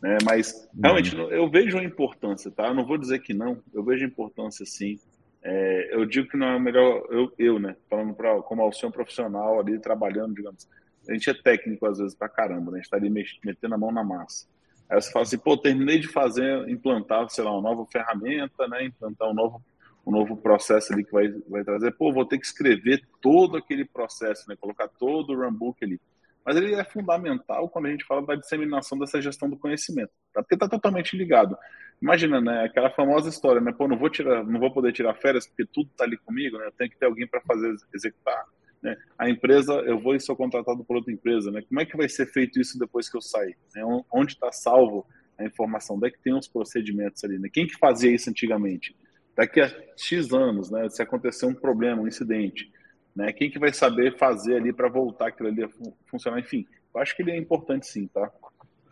[0.00, 0.16] né?
[0.24, 1.30] Mas realmente uhum.
[1.30, 2.68] eu vejo a importância, tá?
[2.68, 4.98] Eu não vou dizer que não, eu vejo a importância sim.
[5.42, 9.60] É, eu digo que não é melhor, eu, eu né, falando pra, como auxiliar profissional
[9.60, 10.68] ali, trabalhando, digamos,
[11.08, 13.78] a gente é técnico às vezes pra caramba, né, a gente tá ali metendo a
[13.78, 14.46] mão na massa.
[14.90, 18.84] Aí você fala assim, pô, terminei de fazer, implantar, sei lá, uma nova ferramenta, né,
[18.84, 19.62] implantar um novo,
[20.06, 23.84] um novo processo ali que vai, vai trazer, pô, vou ter que escrever todo aquele
[23.84, 26.00] processo, né, colocar todo o runbook ali.
[26.44, 30.42] Mas ele é fundamental quando a gente fala da disseminação dessa gestão do conhecimento, tá?
[30.42, 31.58] porque está totalmente ligado.
[32.00, 35.46] Imagina, né, aquela famosa história, né, pô, não vou tirar, não vou poder tirar férias
[35.46, 38.42] porque tudo está ali comigo, né, eu tenho que ter alguém para fazer executar,
[38.82, 38.96] né?
[39.18, 41.62] A empresa, eu vou e sou contratado por outra empresa, né?
[41.62, 43.56] Como é que vai ser feito isso depois que eu sair?
[43.74, 43.82] Né?
[44.12, 45.96] Onde está salvo a informação?
[45.96, 47.48] Onde é que tem os procedimentos ali, né?
[47.52, 48.96] Quem que fazia isso antigamente?
[49.36, 52.72] Daqui a X anos, né, se acontecer um problema, um incidente,
[53.14, 53.32] né?
[53.32, 55.68] Quem que vai saber fazer ali para voltar aquilo ali a
[56.06, 56.40] funcionar?
[56.40, 58.30] Enfim, eu acho que ele é importante sim, tá?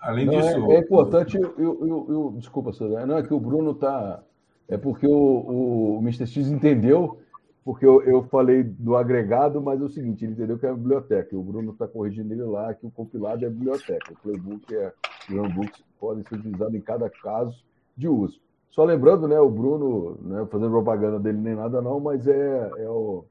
[0.01, 0.71] Além não, disso.
[0.71, 4.23] É, é importante, eu, eu, eu, desculpa, Sandra, não é que o Bruno tá.
[4.69, 6.27] É porque o, o, o Mr.
[6.27, 7.21] X entendeu,
[7.67, 10.75] porque eu, eu falei do agregado, mas é o seguinte, ele entendeu que é a
[10.75, 11.37] biblioteca.
[11.37, 14.13] O Bruno está corrigindo ele lá, que o compilado é a biblioteca.
[14.13, 14.93] O playbook é,
[15.29, 17.65] o handbooks podem ser utilizados em cada caso
[17.97, 18.41] de uso.
[18.71, 22.89] Só lembrando, né, o Bruno, né, fazendo propaganda dele nem nada não, mas é, é
[22.89, 23.25] o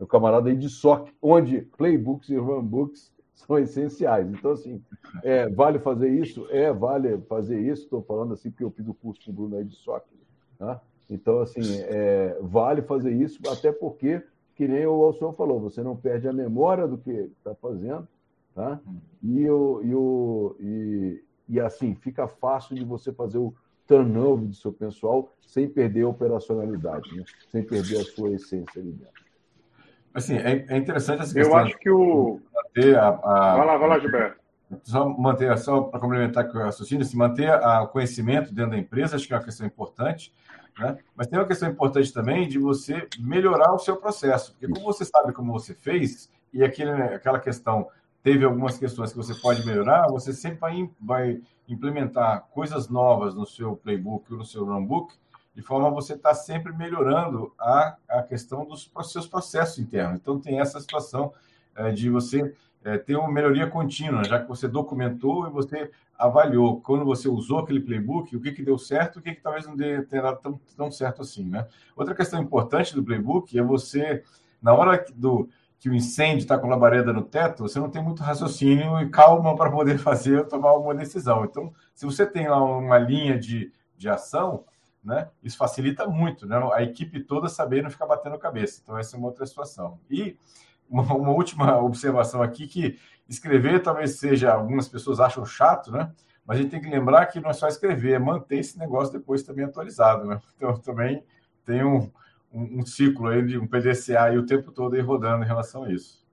[0.00, 4.28] meu camarada aí de SOC, onde playbooks e runbooks são essenciais.
[4.32, 4.82] Então, assim,
[5.22, 6.44] é, vale fazer isso?
[6.50, 7.84] É, vale fazer isso.
[7.84, 10.02] Estou falando assim porque eu fiz o curso com o Bruno aí de SOC.
[10.58, 10.82] Tá?
[11.10, 14.22] Então, assim, é, vale fazer isso, até porque,
[14.54, 18.06] que nem o senhor falou, você não perde a memória do que está fazendo,
[18.54, 18.80] tá?
[19.20, 23.52] E, o, e, o, e, e, assim, fica fácil de você fazer o
[23.88, 27.24] turnover do seu pessoal sem perder a operacionalidade, né?
[27.48, 29.20] sem perder a sua essência ali dentro.
[30.14, 31.58] Assim, é, é interessante essa questão.
[31.58, 32.40] Eu acho que o.
[32.54, 33.56] Manter a, a...
[33.56, 34.40] Vai lá, vai lá, Gilberto.
[34.84, 39.16] Só manter, só para complementar com o raciocínio, se manter o conhecimento dentro da empresa,
[39.16, 40.32] acho que é uma questão importante.
[40.78, 40.98] Né?
[41.14, 44.52] Mas tem uma questão importante também de você melhorar o seu processo.
[44.52, 47.88] Porque como você sabe como você fez, e aquele, aquela questão
[48.22, 53.46] teve algumas questões que você pode melhorar, você sempre vai, vai implementar coisas novas no
[53.46, 55.14] seu playbook ou no seu runbook
[55.54, 60.18] de forma a você estar tá sempre melhorando a, a questão dos seus processos internos.
[60.20, 61.32] Então, tem essa situação
[61.74, 62.54] é, de você
[62.84, 67.58] é, ter uma melhoria contínua, já que você documentou e você avaliou quando você usou
[67.58, 70.60] aquele playbook, o que, que deu certo o que, que talvez não tenha dado tão,
[70.76, 71.44] tão certo assim.
[71.44, 71.66] Né?
[71.96, 74.22] Outra questão importante do playbook é você,
[74.62, 78.22] na hora do, que o incêndio está com labareda no teto, você não tem muito
[78.22, 81.44] raciocínio e calma para poder fazer tomar alguma decisão.
[81.44, 84.64] Então, se você tem lá uma linha de, de ação,
[85.02, 85.28] né?
[85.42, 86.60] Isso facilita muito, né?
[86.74, 88.80] A equipe toda saber não ficar batendo cabeça.
[88.82, 89.98] Então, essa é uma outra situação.
[90.10, 90.36] E
[90.90, 92.98] uma, uma, última observação aqui, que
[93.28, 96.12] escrever talvez seja, algumas pessoas acham chato, né?
[96.44, 99.12] Mas a gente tem que lembrar que não é só escrever, é manter esse negócio
[99.12, 100.40] depois também atualizado, né?
[100.56, 101.22] Então, também
[101.64, 102.10] tem um,
[102.52, 105.84] um, um ciclo aí de um PDCA aí o tempo todo aí rodando em relação
[105.84, 106.26] a isso.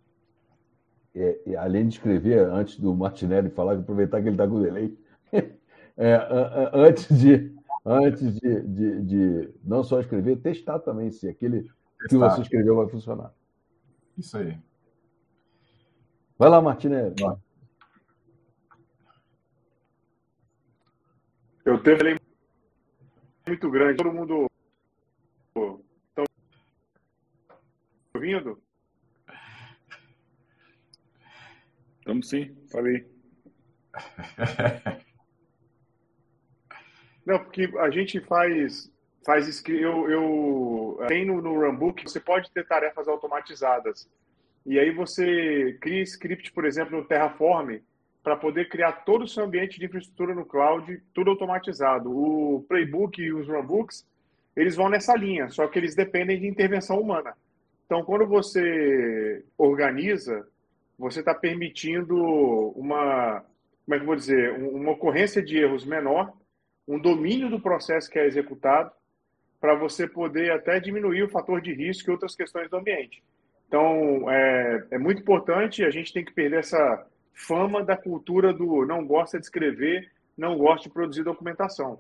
[1.15, 4.97] É, além de escrever, antes do Martinelli falar, aproveitar que ele está com o delay,
[5.97, 6.27] é,
[6.73, 7.55] antes de
[7.87, 12.07] antes de, de, de, não só escrever, testar também se aquele testar.
[12.07, 13.33] que você escreveu vai funcionar.
[14.17, 14.57] Isso aí.
[16.37, 17.15] Vai lá, Martinelli.
[21.63, 22.17] Eu teve
[23.47, 23.97] muito grande.
[23.97, 24.47] Todo mundo
[25.55, 26.25] estão
[28.15, 28.61] ouvindo?
[31.99, 33.05] Estamos sim, falei.
[37.25, 38.89] Não, porque a gente faz
[39.27, 44.09] faz eu, eu tem no, no Runbook você pode ter tarefas automatizadas
[44.65, 47.79] e aí você cria script, por exemplo, no Terraform
[48.23, 52.09] para poder criar todo o seu ambiente de infraestrutura no cloud, tudo automatizado.
[52.09, 54.05] O Playbook e os Runbooks
[54.55, 57.33] eles vão nessa linha, só que eles dependem de intervenção humana.
[57.85, 60.47] Então, quando você organiza,
[60.97, 62.15] você está permitindo
[62.75, 63.43] uma,
[63.85, 66.33] como é que vou dizer, uma ocorrência de erros menor
[66.87, 68.91] um domínio do processo que é executado
[69.59, 73.23] para você poder até diminuir o fator de risco e outras questões do ambiente.
[73.67, 78.85] Então, é, é muito importante, a gente tem que perder essa fama da cultura do
[78.85, 81.99] não gosta de escrever, não gosta de produzir documentação,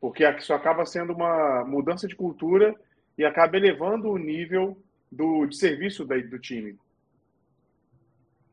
[0.00, 2.74] porque isso acaba sendo uma mudança de cultura
[3.18, 4.76] e acaba elevando o nível
[5.10, 6.76] do, de serviço da, do time.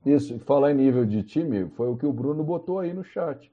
[0.06, 3.52] Isso, falar em nível de time, foi o que o Bruno botou aí no chat.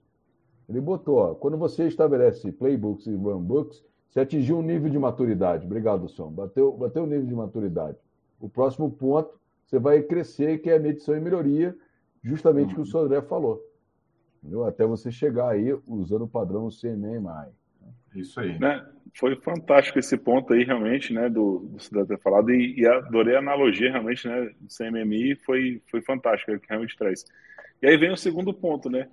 [0.68, 3.84] Ele botou, ó, quando você estabelece playbooks e runbooks,
[4.16, 5.66] você atingiu um nível de maturidade.
[5.66, 6.30] Obrigado, Som.
[6.30, 7.98] Bateu, bateu o nível de maturidade.
[8.40, 11.76] O próximo ponto, você vai crescer, que é a medição e melhoria,
[12.24, 13.62] justamente o que o Sodré falou.
[14.42, 14.64] Entendeu?
[14.64, 17.52] Até você chegar aí usando o padrão CMMI.
[18.14, 18.58] Isso aí.
[18.58, 18.86] Né?
[19.18, 23.36] Foi fantástico esse ponto aí, realmente, né, do, do Cidadão ter falado, e, e, adorei
[23.36, 27.22] a analogia, realmente, né, do CMMI, foi, foi fantástico, é que realmente traz.
[27.82, 29.10] E aí vem o segundo ponto, né,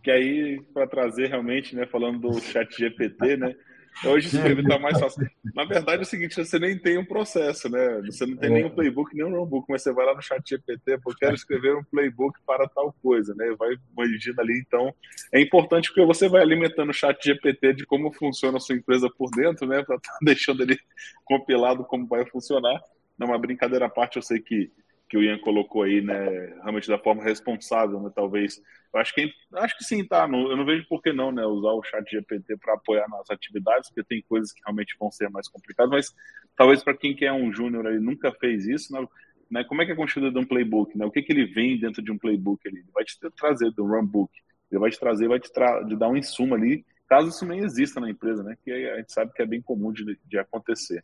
[0.00, 3.56] que aí, para trazer realmente, né, falando do chat GPT, né,
[4.04, 5.28] Hoje escrever está mais fácil.
[5.54, 8.02] Na verdade é o seguinte, você nem tem um processo, né?
[8.06, 8.52] Você não tem é.
[8.54, 11.28] nem um playbook, nem um runbook, mas você vai lá no chat GPT, porque eu
[11.28, 13.54] quero escrever um playbook para tal coisa, né?
[13.58, 14.92] Vai medindo ali, então
[15.32, 19.08] é importante porque você vai alimentando o chat GPT de como funciona a sua empresa
[19.08, 19.82] por dentro, né?
[19.82, 20.78] Para estar tá deixando ele
[21.24, 22.80] compilado como vai funcionar.
[23.18, 24.72] Não, uma brincadeira à parte, eu sei que
[25.08, 28.60] que o Ian colocou aí, né, realmente da forma responsável, né, talvez.
[28.94, 30.22] Eu acho que, acho que sim, tá.
[30.22, 33.88] Eu não vejo por que não, né, usar o chat GPT para apoiar nossas atividades,
[33.88, 36.14] porque tem coisas que realmente vão ser mais complicadas, mas
[36.56, 39.04] talvez para quem quer um júnior aí nunca fez isso, né,
[39.50, 42.00] né, como é que é construído um playbook, né, o que, que ele vem dentro
[42.00, 42.60] de um playbook?
[42.64, 44.32] Ele vai te trazer do runbook,
[44.70, 47.64] ele vai te trazer, vai te, tra te dar um insumo ali, caso isso nem
[47.64, 51.02] exista na empresa, né, que a gente sabe que é bem comum de, de acontecer.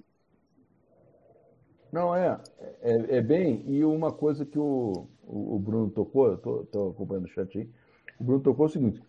[1.92, 2.40] Não, é,
[2.82, 3.64] é, é, bem.
[3.66, 7.68] E uma coisa que o, o, Bruno tocou, eu estou acompanhando o chat aí,
[8.20, 9.02] o Bruno tocou o seguinte: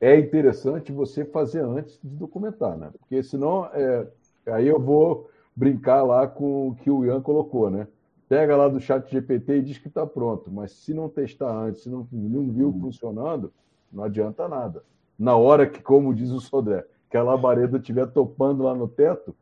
[0.00, 2.90] é interessante você fazer antes de documentar, né?
[2.98, 4.06] Porque senão, é,
[4.46, 7.86] aí eu vou brincar lá com o que o Ian colocou, né?
[8.28, 11.82] Pega lá do chat GPT e diz que está pronto, mas se não testar antes,
[11.82, 12.80] se não, não viu uhum.
[12.80, 13.52] funcionando,
[13.92, 14.82] não adianta nada.
[15.16, 19.34] Na hora que, como diz o Sodré, que a labareda estiver topando lá no teto,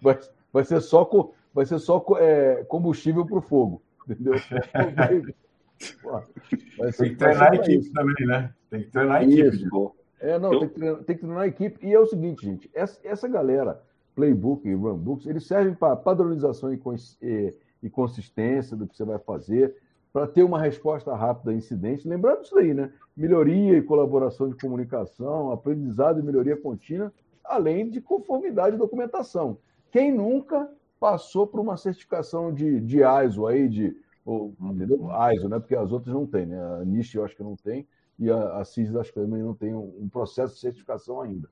[0.00, 0.18] vai,
[0.52, 1.08] vai ser só
[1.52, 3.82] vai ser só é, combustível para o fogo.
[4.08, 4.34] Entendeu?
[4.94, 5.22] Vai
[5.78, 7.92] ser, tem que treinar a equipe isso.
[7.92, 8.54] também, né?
[8.70, 9.48] Tem que treinar a equipe.
[9.48, 9.92] Isso.
[10.20, 11.86] É, não, tem que, treinar, tem que treinar a equipe.
[11.86, 13.82] E é o seguinte, gente, essa, essa galera,
[14.14, 16.80] Playbook e Runbooks, eles servem para padronização e,
[17.22, 19.76] e, e, consistência do que você vai fazer,
[20.12, 22.06] para ter uma resposta rápida a incidentes.
[22.06, 22.90] Lembrando isso aí, né?
[23.14, 27.12] Melhoria e colaboração de comunicação, aprendizado e melhoria contínua,
[27.44, 29.58] além de conformidade e documentação.
[29.90, 35.08] Quem nunca passou por uma certificação de, de ISO aí, de ou, entendeu?
[35.32, 35.60] ISO, né?
[35.60, 36.60] Porque as outras não tem, né?
[36.80, 37.86] A NIST eu acho que não tem,
[38.18, 41.48] e a, a CIS acho que também não tem um, um, processo de certificação ainda.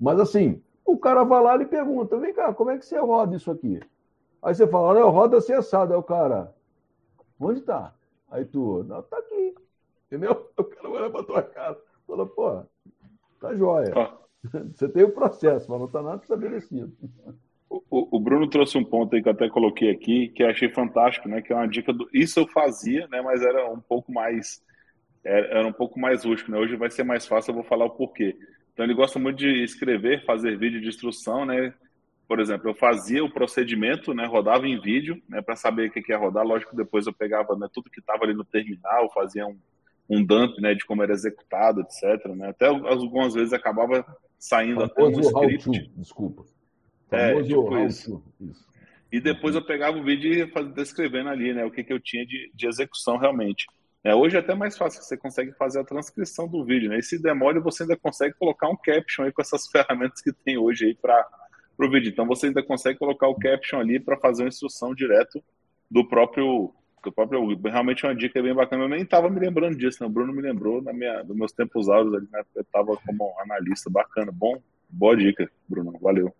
[0.00, 3.36] Mas assim, o cara vai lá e pergunta: vem cá, como é que você roda
[3.36, 3.78] isso aqui?
[4.42, 5.92] Aí você fala, não, roda assim assado.
[5.92, 6.54] Aí o cara,
[7.38, 7.94] onde tá?
[8.30, 9.54] Aí tu, não, tá aqui.
[10.06, 10.50] Entendeu?
[10.56, 11.80] O cara vai lá pra tua casa.
[12.06, 12.62] Fala, pô,
[13.40, 13.92] tá jóia.
[14.74, 16.92] Você tem o processo, mas não tá nada estabelecido.
[17.90, 20.68] O, o, Bruno trouxe um ponto aí que eu até coloquei aqui, que eu achei
[20.68, 21.42] fantástico, né?
[21.42, 22.08] Que é uma dica do.
[22.12, 23.20] Isso eu fazia, né?
[23.22, 24.62] Mas era um pouco mais.
[25.24, 26.58] Era, era um pouco mais rústico, né?
[26.58, 28.36] Hoje vai ser mais fácil, eu vou falar o porquê.
[28.72, 31.72] Então ele gosta muito de escrever, fazer vídeo de instrução, né?
[32.26, 34.26] Por exemplo, eu fazia o procedimento, né?
[34.26, 35.42] Rodava em vídeo, né?
[35.42, 36.44] Para saber o que ia rodar.
[36.44, 39.58] Lógico, depois eu pegava né, tudo que estava ali no terminal, fazia um,
[40.08, 40.74] um dump, né?
[40.74, 42.26] De como era executado, etc.
[42.34, 42.48] Né?
[42.48, 44.04] Até algumas vezes acabava
[44.38, 45.90] saindo até um script.
[45.96, 46.44] Desculpa.
[47.14, 48.22] É, tipo isso.
[48.40, 48.64] isso.
[49.12, 52.00] E depois eu pegava o vídeo e ia descrevendo ali, né, o que, que eu
[52.00, 53.66] tinha de, de execução realmente.
[54.02, 56.98] É, hoje é até mais fácil, você consegue fazer a transcrição do vídeo, né?
[56.98, 60.58] E se demora, você ainda consegue colocar um caption aí com essas ferramentas que tem
[60.58, 61.26] hoje aí para
[61.78, 62.10] o vídeo.
[62.10, 65.42] Então você ainda consegue colocar o caption ali para fazer uma instrução direto
[65.90, 68.84] do próprio do próprio Realmente é uma dica bem bacana.
[68.84, 70.06] Eu nem estava me lembrando disso, né?
[70.06, 72.42] O Bruno me lembrou na minha, nos meus tempos áureos ali, né?
[72.54, 74.32] Eu estava como analista, bacana.
[74.32, 75.92] Bom, boa dica, Bruno.
[76.00, 76.34] Valeu.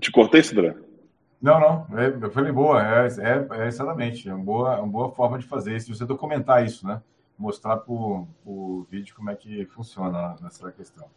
[0.00, 0.74] Te cortei, Cidré?
[1.40, 1.98] Não, não.
[1.98, 2.82] É, eu falei boa.
[2.82, 4.28] É, é, é exatamente.
[4.28, 5.94] É uma boa, uma boa forma de fazer isso.
[5.94, 7.00] Você documentar isso, né?
[7.38, 11.08] Mostrar para o vídeo como é que funciona nessa questão.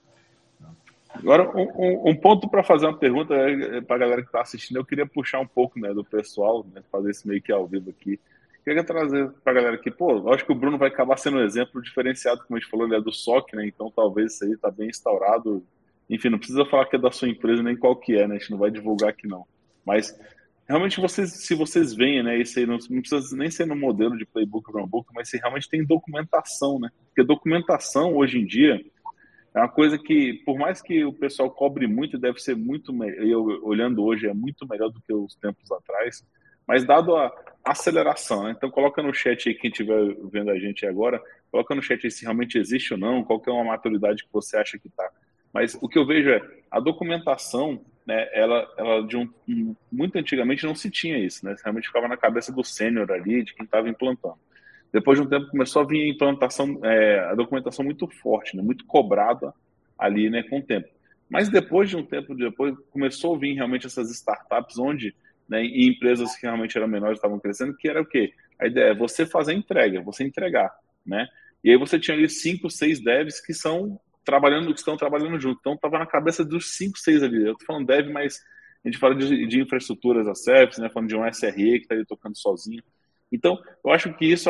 [1.13, 4.41] Agora, um, um ponto para fazer uma pergunta é, é para a galera que está
[4.41, 7.67] assistindo, eu queria puxar um pouco né, do pessoal, né, fazer isso meio que ao
[7.67, 8.19] vivo aqui.
[8.63, 11.43] Queria trazer para a galera aqui, pô, acho que o Bruno vai acabar sendo um
[11.43, 13.65] exemplo diferenciado, como a gente falou, ele é do SOC, né?
[13.65, 15.63] Então talvez isso aí está bem instaurado
[16.11, 18.35] enfim, não precisa falar que é da sua empresa nem qual que é, né?
[18.35, 19.47] A gente não vai divulgar aqui não.
[19.85, 20.13] Mas
[20.67, 24.17] realmente vocês, se vocês veem, né, isso aí não, não precisa nem ser no modelo
[24.17, 26.89] de playbook ou runbook, mas se realmente tem documentação, né?
[27.07, 28.83] Porque documentação hoje em dia
[29.55, 33.43] é uma coisa que, por mais que o pessoal cobre muito, deve ser muito, eu
[33.63, 36.25] olhando hoje, é muito melhor do que os tempos atrás,
[36.67, 37.31] mas dado a
[37.63, 38.53] aceleração, né?
[38.55, 42.11] Então coloca no chat aí, quem estiver vendo a gente agora, coloca no chat aí
[42.11, 45.09] se realmente existe ou não, qual que é uma maturidade que você acha que está
[45.53, 49.29] mas o que eu vejo é a documentação né, ela, ela de um,
[49.91, 51.55] muito antigamente não se tinha isso, né?
[51.63, 54.37] Realmente ficava na cabeça do sênior ali, de quem estava implantando.
[54.91, 58.61] Depois de um tempo começou a vir a implantação, é, a documentação muito forte, né,
[58.61, 59.53] muito cobrada
[59.97, 60.89] ali, né, com o tempo.
[61.29, 65.15] Mas depois de um tempo depois começou a vir realmente essas startups onde,
[65.47, 68.33] né, e empresas que realmente eram menores estavam crescendo, que era o quê?
[68.59, 70.71] A ideia é você fazer entrega, você entregar,
[71.05, 71.27] né?
[71.63, 75.59] E aí você tinha ali cinco, seis devs que são trabalhando, que estão trabalhando junto.
[75.59, 77.45] Então estava na cabeça dos cinco, seis ali.
[77.45, 78.41] Eu estou falando dev, mas
[78.83, 80.89] a gente fala de, de infraestruturas a service, né?
[80.89, 82.83] Falando de um SRE que está ali tocando sozinho.
[83.31, 84.49] Então, eu acho que isso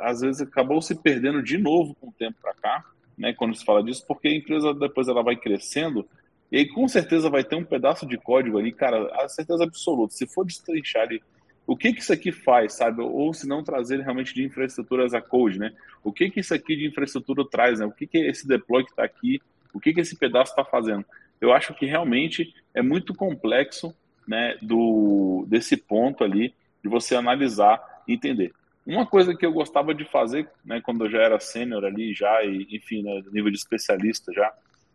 [0.00, 2.84] às vezes acabou se perdendo de novo com o tempo para cá,
[3.16, 3.32] né?
[3.32, 6.08] Quando se fala disso, porque a empresa depois ela vai crescendo
[6.50, 10.14] e aí com certeza vai ter um pedaço de código ali, cara, a certeza absoluta.
[10.14, 11.22] Se for destrinchar ali
[11.66, 13.02] o que que isso aqui faz, sabe?
[13.02, 15.72] Ou se não trazer realmente de infraestruturas a code, né?
[16.04, 17.86] O que que isso aqui de infraestrutura traz, né?
[17.86, 19.40] O que que esse deploy que está aqui,
[19.74, 21.04] o que que esse pedaço está fazendo?
[21.40, 23.92] Eu acho que realmente é muito complexo,
[24.26, 24.56] né?
[24.62, 28.52] Do desse ponto ali de você analisar e entender.
[28.86, 30.80] Uma coisa que eu gostava de fazer, né?
[30.80, 34.52] Quando eu já era sênior ali, já e enfim, né, nível de especialista já,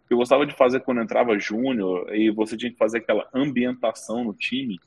[0.09, 4.33] eu gostava de fazer quando entrava júnior e você tinha que fazer aquela ambientação no
[4.33, 4.79] time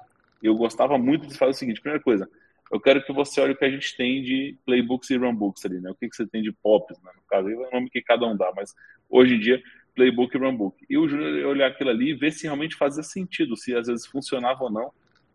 [0.47, 2.29] eu gostava muito de fazer o seguinte: primeira coisa,
[2.71, 5.81] eu quero que você olhe o que a gente tem de playbooks e runbooks ali,
[5.81, 5.91] né?
[5.91, 7.11] O que, que você tem de POPs, né?
[7.15, 8.75] No caso, é o nome que cada um dá, mas
[9.09, 9.63] hoje em dia,
[9.95, 10.85] playbook e runbook.
[10.89, 14.07] E o Júnior olhar aquilo ali e ver se realmente fazia sentido, se às vezes
[14.07, 14.91] funcionava ou não,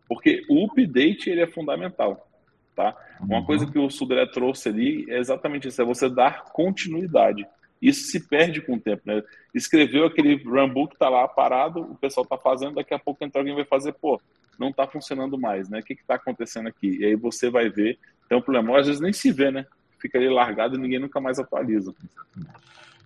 [0.08, 2.28] porque o update ele é fundamental,
[2.74, 2.96] tá?
[3.20, 3.44] Uma uhum.
[3.44, 7.46] coisa que o Sudré trouxe ali é exatamente isso, é você dar continuidade.
[7.80, 9.22] Isso se perde com o tempo, né?
[9.54, 13.54] Escreveu aquele runbook, tá lá parado, o pessoal tá fazendo, daqui a pouco entra alguém
[13.54, 14.20] vai fazer, pô,
[14.60, 15.80] não está funcionando mais, né?
[15.80, 16.98] O que está acontecendo aqui?
[17.00, 17.98] E aí você vai ver,
[18.28, 19.66] tem um problema, às vezes nem se vê, né?
[19.98, 21.94] Fica ali largado e ninguém nunca mais atualiza.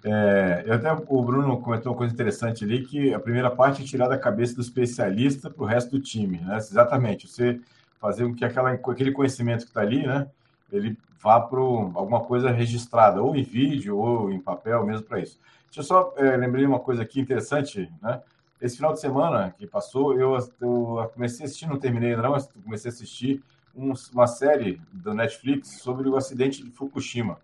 [0.04, 4.08] É, até o Bruno comentou uma coisa interessante ali, que a primeira parte é tirar
[4.08, 6.56] da cabeça do especialista para o resto do time, né?
[6.56, 7.60] Exatamente, você
[8.00, 10.26] fazer com que aquela, aquele conhecimento que está ali, né?
[10.72, 15.38] Ele vá para alguma coisa registrada, ou em vídeo, ou em papel, mesmo para isso.
[15.66, 18.20] Deixa eu só é, lembrei uma coisa aqui interessante, né?
[18.64, 22.30] Esse final de semana que passou, eu, eu comecei a assistir, não terminei ainda não,
[22.30, 23.42] mas comecei a assistir
[23.76, 27.38] um, uma série do Netflix sobre o acidente de Fukushima.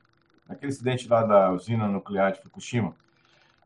[0.49, 2.95] Aquele acidente lá da usina nuclear de Fukushima.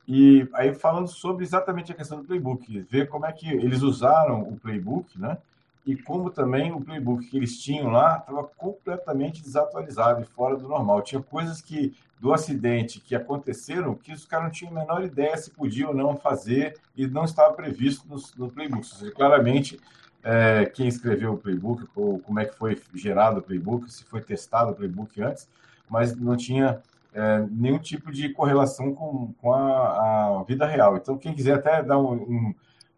[0.08, 4.42] E aí falando sobre exatamente a questão do playbook, ver como é que eles usaram
[4.42, 5.38] o playbook, né?
[5.86, 10.66] E como também o playbook que eles tinham lá estava completamente desatualizado e fora do
[10.66, 11.02] normal.
[11.02, 15.36] Tinha coisas que do acidente que aconteceram que os caras não tinham a menor ideia
[15.36, 18.86] se podiam ou não fazer e não estava previsto no, no playbook.
[18.86, 19.78] Seja, claramente,
[20.22, 24.22] é, quem escreveu o playbook, ou como é que foi gerado o playbook, se foi
[24.22, 25.46] testado o playbook antes,
[25.88, 26.80] mas não tinha
[27.12, 30.96] é, nenhum tipo de correlação com, com a, a, vida real.
[30.96, 32.54] Então, quem quiser até dar um, um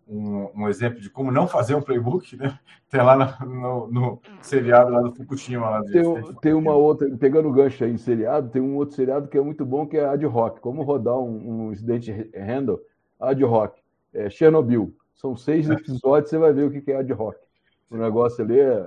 [0.09, 2.59] um, um, exemplo de como não fazer um playbook, né?
[2.89, 5.69] Tem lá no, no, no seriado lá do Fukushima.
[5.69, 6.03] Lá tem,
[6.41, 9.41] tem uma outra, pegando o gancho aí em seriado, tem um outro seriado que é
[9.41, 10.61] muito bom, que é ad hoc.
[10.61, 12.81] Como rodar um, um incidente handle
[13.19, 13.77] ad hoc.
[14.15, 14.95] É Chernobyl.
[15.15, 15.73] São seis é.
[15.73, 17.37] episódios, você vai ver o que é ad hoc.
[17.91, 18.87] O negócio ali é.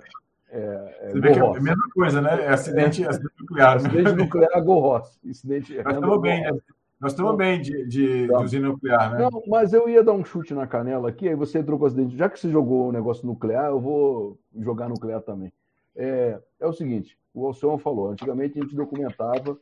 [0.51, 2.45] é, é você vê que é a mesma coisa, né?
[2.45, 3.07] É acidente, é.
[3.07, 3.75] acidente nuclear.
[3.75, 5.19] Acidente nuclear Go Ross.
[5.23, 6.57] Incidente Mas estamos bem, né?
[6.99, 9.19] Nós estamos bem de, de, de, usina nuclear, né?
[9.19, 12.17] Não, mas eu ia dar um chute na canela aqui, aí você entrou com acidente.
[12.17, 15.53] Já que você jogou o negócio nuclear, eu vou jogar nuclear também.
[15.95, 19.57] É, é o seguinte, o Alcion falou, antigamente a gente documentava,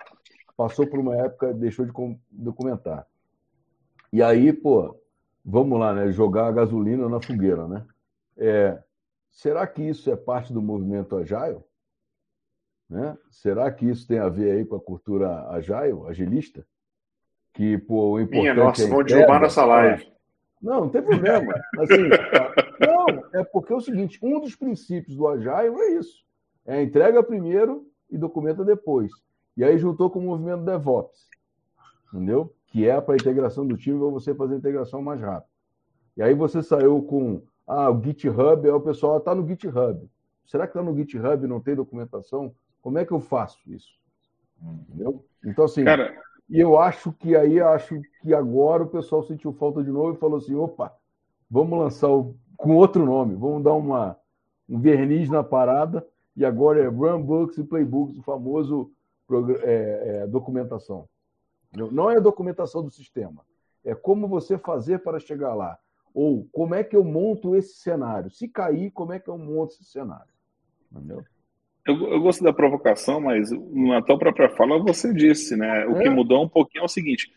[0.56, 1.92] passou por uma época, deixou de
[2.32, 3.06] documentar.
[4.12, 5.00] E aí, pô,
[5.46, 6.12] vamos lá, né?
[6.12, 7.86] Jogar a gasolina na fogueira, né?
[8.36, 8.82] É,
[9.32, 11.64] será que isso é parte do movimento Agile?
[12.90, 13.16] Né?
[13.30, 16.66] Será que isso tem a ver aí com a cultura Agile, agilista?
[17.58, 20.08] Que pô, o importante Minha nossa, é vão derrubar nossa live.
[20.62, 21.56] Não, não tem problema.
[21.80, 22.04] Assim,
[22.80, 26.24] não, é porque é o seguinte, um dos princípios do Agile é isso.
[26.68, 29.12] É entrega primeiro e documenta depois.
[29.56, 31.28] E aí juntou com o movimento DevOps.
[32.14, 32.54] Entendeu?
[32.68, 35.50] Que é para a integração do time, para você fazer a integração mais rápido.
[36.16, 40.08] E aí você saiu com ah, o GitHub, aí o pessoal está no GitHub.
[40.46, 42.54] Será que está no GitHub e não tem documentação?
[42.84, 43.98] Como é que eu faço isso?
[44.62, 45.26] Entendeu?
[45.44, 46.16] Então, assim, Cara,
[46.50, 50.20] e eu acho que aí acho que agora o pessoal sentiu falta de novo e
[50.20, 50.96] falou assim: opa,
[51.50, 54.18] vamos lançar o, com outro nome, vamos dar uma,
[54.68, 58.92] um verniz na parada, e agora é Runbooks e Playbooks, o famoso
[59.64, 61.08] é, é, documentação.
[61.92, 63.42] Não é a documentação do sistema,
[63.84, 65.78] é como você fazer para chegar lá.
[66.14, 68.32] Ou como é que eu monto esse cenário?
[68.32, 70.34] Se cair, como é que eu monto esse cenário?
[70.92, 71.24] Entendeu?
[71.88, 75.86] Eu, eu gosto da provocação, mas na tua própria fala você disse, né?
[75.86, 76.04] O é.
[76.04, 77.32] que mudou um pouquinho é o seguinte: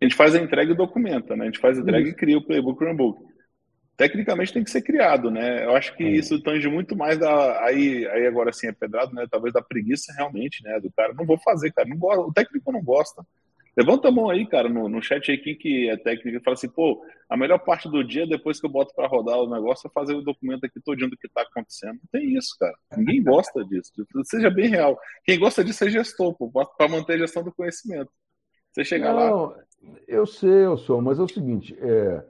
[0.00, 1.42] a gente faz a entrega e documenta, né?
[1.42, 2.14] A gente faz a entrega Isso.
[2.14, 3.20] e cria o playbook runbook.
[3.96, 5.64] tecnicamente tem que ser criado, né?
[5.64, 6.10] Eu acho que é.
[6.10, 9.26] isso tange muito mais da aí, aí agora sim é pedrado, né?
[9.28, 10.78] Talvez da preguiça realmente, né?
[10.78, 13.26] Do cara, não vou fazer, cara, não gosta, o técnico não gosta.
[13.78, 16.54] Levanta a mão aí, cara, no, no chat aí, quem que é técnico e fala
[16.54, 17.00] assim, pô,
[17.30, 20.14] a melhor parte do dia, depois que eu boto para rodar o negócio, é fazer
[20.14, 21.92] o documento aqui todinho do que tá acontecendo.
[21.92, 22.74] Não tem isso, cara.
[22.96, 23.92] Ninguém gosta disso.
[24.24, 24.98] Seja bem real.
[25.24, 28.10] Quem gosta disso é gestor, pô, para manter a gestão do conhecimento.
[28.72, 29.54] Você chegar lá.
[30.08, 32.24] Eu sei, eu sou, mas é o seguinte, é,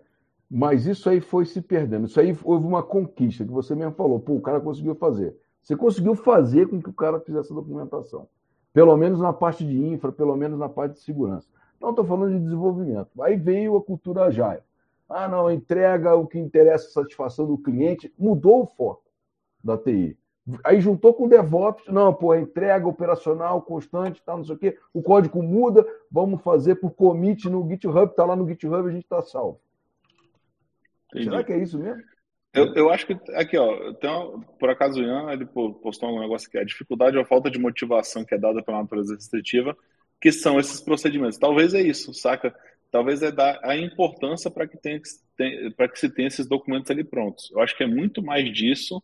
[0.50, 2.08] mas isso aí foi se perdendo.
[2.08, 5.34] Isso aí houve uma conquista que você mesmo falou, pô, o cara conseguiu fazer.
[5.62, 8.28] Você conseguiu fazer com que o cara fizesse a documentação
[8.78, 11.48] pelo menos na parte de infra, pelo menos na parte de segurança.
[11.80, 13.10] Não estou falando de desenvolvimento.
[13.20, 14.62] Aí veio a cultura agile.
[15.08, 19.02] Ah, não, entrega o que interessa satisfação do cliente, mudou o foco
[19.64, 20.16] da TI.
[20.62, 24.78] Aí juntou com o DevOps, não, pô, entrega operacional constante, tá, não sei o quê,
[24.94, 29.02] o código muda, vamos fazer por commit no GitHub, está lá no GitHub, a gente
[29.02, 29.60] está salvo.
[31.08, 31.24] Entendi.
[31.24, 32.00] Será que é isso mesmo?
[32.58, 36.50] Eu, eu acho que, aqui, ó, então, por acaso o Ian, ele postou um negócio
[36.50, 39.76] que é a dificuldade ou a falta de motivação que é dada pela natureza restritiva,
[40.20, 41.38] que são esses procedimentos.
[41.38, 42.54] Talvez é isso, saca?
[42.90, 45.00] Talvez é dar a importância para que, tenha,
[45.76, 47.50] para que se tenha esses documentos ali prontos.
[47.50, 49.02] Eu acho que é muito mais disso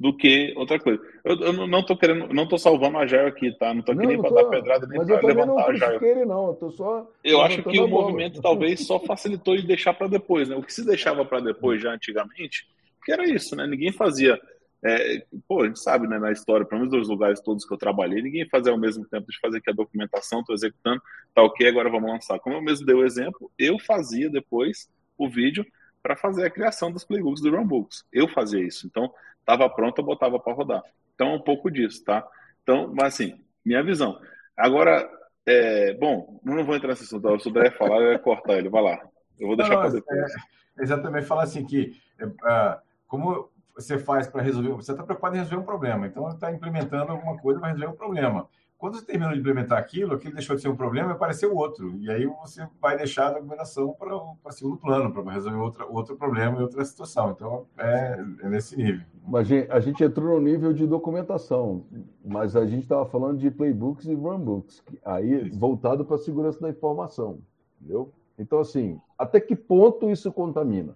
[0.00, 0.98] do que outra coisa.
[1.22, 3.74] Eu, eu não estou querendo, não tô salvando a Jair aqui, tá?
[3.74, 6.02] Não estou aqui nem para dar pedrada nem para levantar a Jair.
[6.02, 9.92] Ele não, eu tô só Eu acho que o movimento talvez só facilitou e deixar
[9.92, 10.56] para depois, né?
[10.56, 12.66] O que se deixava para depois já antigamente
[13.00, 13.66] porque era isso, né?
[13.66, 14.38] Ninguém fazia.
[14.82, 17.76] É, pô, a gente sabe, né, na história, pelo menos dos lugares todos que eu
[17.78, 21.02] trabalhei, ninguém fazia ao mesmo tempo de fazer aqui a documentação, estou executando,
[21.34, 22.38] tá ok, agora vamos lançar.
[22.38, 24.88] Como eu mesmo dei o exemplo, eu fazia depois
[25.18, 25.66] o vídeo
[26.02, 28.04] para fazer a criação dos playbooks do runbooks.
[28.10, 28.86] Eu fazia isso.
[28.86, 30.82] Então, estava pronto, eu botava para rodar.
[31.14, 32.26] Então, é um pouco disso, tá?
[32.62, 34.18] Então, mas assim, minha visão.
[34.56, 35.10] Agora,
[35.44, 37.40] é, bom, não vou entrar nesse assunto.
[37.40, 38.70] Se André falar, eu ia cortar ele.
[38.70, 38.98] Vai lá.
[39.38, 40.32] Eu vou deixar para depois.
[40.78, 41.92] É, exatamente, falar assim que.
[42.18, 44.70] É, uh como você faz para resolver?
[44.70, 47.96] Você está preocupado em resolver um problema, então está implementando alguma coisa para resolver um
[47.96, 48.48] problema.
[48.78, 51.94] Quando você terminou de implementar aquilo, aquilo deixou de ser um problema e apareceu outro.
[51.98, 56.16] E aí você vai deixar a documentação para o segundo plano, para resolver outra, outro
[56.16, 57.32] problema e outra situação.
[57.32, 59.04] Então, é, é nesse nível.
[59.26, 61.84] Mas a gente entrou no nível de documentação,
[62.24, 65.58] mas a gente estava falando de playbooks e runbooks, aí isso.
[65.58, 67.40] voltado para a segurança da informação.
[67.78, 68.10] Entendeu?
[68.38, 70.94] Então, assim, até que ponto isso contamina?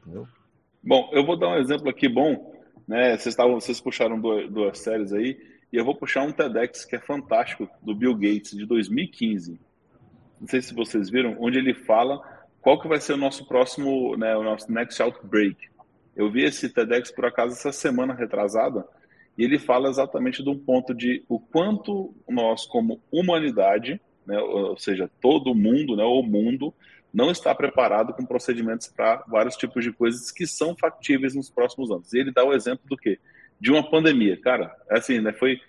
[0.00, 0.26] Entendeu?
[0.82, 2.54] Bom, eu vou dar um exemplo aqui bom.
[2.88, 3.10] Né?
[3.10, 5.38] Vocês, estavam, vocês puxaram duas, duas séries aí,
[5.70, 9.60] e eu vou puxar um TEDx que é fantástico, do Bill Gates, de 2015.
[10.40, 12.20] Não sei se vocês viram, onde ele fala
[12.62, 15.68] qual que vai ser o nosso próximo, né, o nosso next outbreak.
[16.16, 18.86] Eu vi esse TEDx, por acaso, essa semana retrasada,
[19.36, 24.76] e ele fala exatamente de um ponto de o quanto nós, como humanidade, né, ou
[24.78, 26.74] seja, todo mundo, né, o mundo,
[27.12, 31.90] não está preparado com procedimentos para vários tipos de coisas que são factíveis nos próximos
[31.90, 32.12] anos.
[32.12, 33.18] E ele dá o exemplo do quê?
[33.60, 34.40] De uma pandemia.
[34.40, 35.60] Cara, assim, né, foi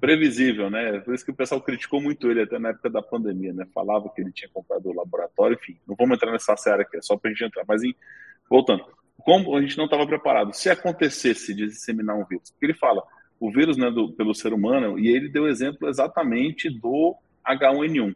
[0.00, 0.98] previsível, né?
[1.00, 3.66] Por isso que o pessoal criticou muito ele até na época da pandemia, né?
[3.74, 5.76] Falava que ele tinha comprado o laboratório, enfim.
[5.86, 7.64] Não vamos entrar nessa série aqui, é só para a gente entrar.
[7.66, 7.94] Mas, em,
[8.48, 8.84] voltando,
[9.18, 13.02] como a gente não estava preparado, se acontecesse de disseminar um vírus, porque ele fala,
[13.40, 18.14] o vírus, né, do, pelo ser humano, e ele deu exemplo exatamente do H1N1.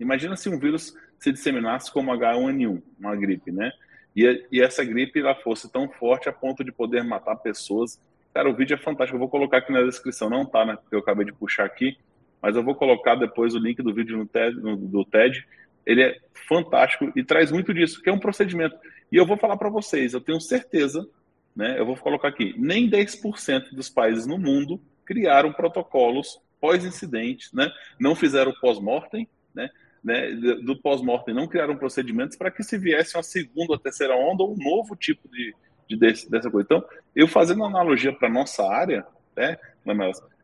[0.00, 3.72] Imagina se um vírus se disseminasse como H1N1, uma gripe, né?
[4.14, 8.00] E, e essa gripe ela fosse tão forte a ponto de poder matar pessoas.
[8.32, 9.16] Cara, o vídeo é fantástico.
[9.16, 10.76] Eu vou colocar aqui na descrição, não tá, né?
[10.76, 11.98] Porque eu acabei de puxar aqui,
[12.40, 15.46] mas eu vou colocar depois o link do vídeo no TED, no, do TED.
[15.84, 18.76] Ele é fantástico e traz muito disso, que é um procedimento.
[19.12, 21.06] E eu vou falar para vocês, eu tenho certeza,
[21.54, 21.78] né?
[21.78, 27.70] Eu vou colocar aqui, nem 10% dos países no mundo criaram protocolos pós-incidentes, né?
[27.98, 29.70] Não fizeram pós-mortem, né?
[30.06, 30.30] Né,
[30.62, 34.52] do pós-mortem não criaram procedimentos para que se viesse uma segunda ou terceira onda ou
[34.52, 35.52] um novo tipo de,
[35.88, 36.64] de desse, dessa coisa.
[36.64, 36.84] Então,
[37.14, 39.04] eu fazendo analogia para nossa área,
[39.36, 39.58] né,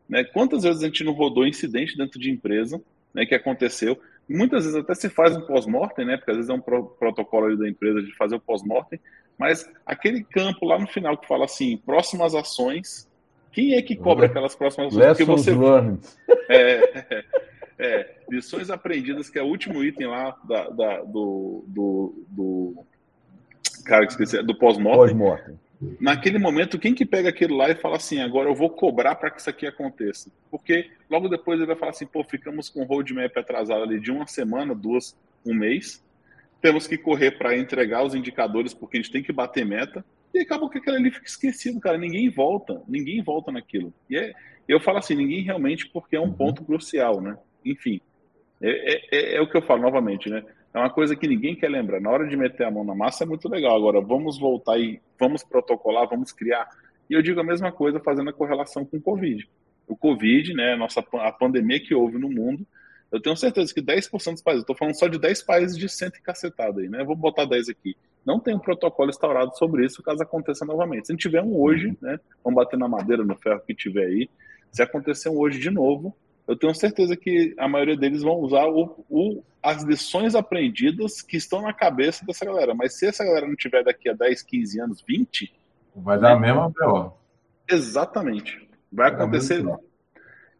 [0.09, 2.81] né, quantas vezes a gente não rodou incidente dentro de empresa
[3.13, 3.97] né, que aconteceu?
[4.27, 7.55] Muitas vezes até se faz um pós-mortem, né, porque às vezes é um pro, protocolo
[7.55, 8.99] da empresa de fazer o pós-mortem,
[9.37, 13.09] mas aquele campo lá no final que fala assim, próximas ações,
[13.53, 15.19] quem é que cobra aquelas próximas ações?
[15.19, 15.51] Lessons você...
[15.55, 16.01] learned.
[16.49, 17.25] É, é,
[18.29, 22.85] lições aprendidas, que é o último item lá da, da do, do, do,
[23.85, 25.17] Cara, esqueci, do pós-mortem.
[25.17, 25.53] Pós
[25.99, 29.29] Naquele momento, quem que pega aquilo lá e fala assim, agora eu vou cobrar para
[29.29, 30.31] que isso aqui aconteça?
[30.49, 34.11] Porque logo depois ele vai falar assim, pô, ficamos com o roadmap atrasado ali de
[34.11, 35.15] uma semana, duas,
[35.45, 36.01] um mês.
[36.61, 40.05] Temos que correr para entregar os indicadores, porque a gente tem que bater meta.
[40.33, 41.97] E acabou que aquilo ali fica esquecido, cara.
[41.97, 43.93] Ninguém volta, ninguém volta naquilo.
[44.09, 44.33] E é,
[44.67, 46.33] eu falo assim, ninguém realmente, porque é um uhum.
[46.33, 47.37] ponto crucial, né?
[47.65, 48.01] Enfim,
[48.61, 50.43] é, é, é, é, o que eu falo novamente, né?
[50.73, 52.01] é uma coisa que ninguém quer lembrar.
[52.01, 53.75] Na hora de meter a mão na massa é muito legal.
[53.75, 56.67] Agora, vamos voltar e vamos protocolar, vamos criar.
[57.09, 59.47] E eu digo a mesma coisa fazendo a correlação com o Covid.
[59.87, 62.65] O Covid, né, nossa, a pandemia que houve no mundo,
[63.11, 66.17] eu tenho certeza que 10% dos países, estou falando só de 10 países de cento
[66.17, 67.03] e cacetada aí, né?
[67.03, 67.95] Vou botar 10 aqui.
[68.25, 71.05] Não tem um protocolo instaurado sobre isso caso aconteça novamente.
[71.05, 72.19] Se gente tiver um hoje, né?
[72.43, 74.29] Vamos bater na madeira, no ferro que tiver aí.
[74.71, 76.15] Se acontecer um hoje de novo,
[76.47, 81.37] eu tenho certeza que a maioria deles vão usar o, o, as lições aprendidas que
[81.37, 82.73] estão na cabeça dessa galera.
[82.75, 85.53] Mas se essa galera não tiver daqui a 10, 15 anos, 20.
[85.95, 87.15] Vai dar a mesma pior.
[87.69, 88.57] Exatamente.
[88.91, 89.63] Vai, Vai acontecer.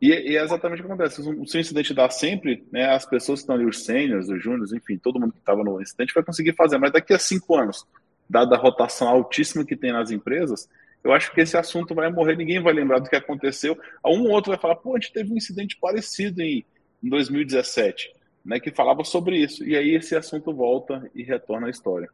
[0.01, 1.21] E, e, é exatamente o que acontece.
[1.21, 4.71] O seu incidente dá sempre, né, as pessoas que estão ali, os sêniores, os júniores,
[4.73, 6.77] enfim, todo mundo que estava no incidente vai conseguir fazer.
[6.77, 7.85] Mas daqui a cinco anos,
[8.29, 10.69] dada a rotação altíssima que tem nas empresas,
[11.03, 13.77] eu acho que esse assunto vai morrer, ninguém vai lembrar do que aconteceu.
[14.05, 16.65] Um ou outro vai falar, pô, a gente teve um incidente parecido em,
[17.03, 19.65] em 2017, né, que falava sobre isso.
[19.65, 22.09] E aí esse assunto volta e retorna à história.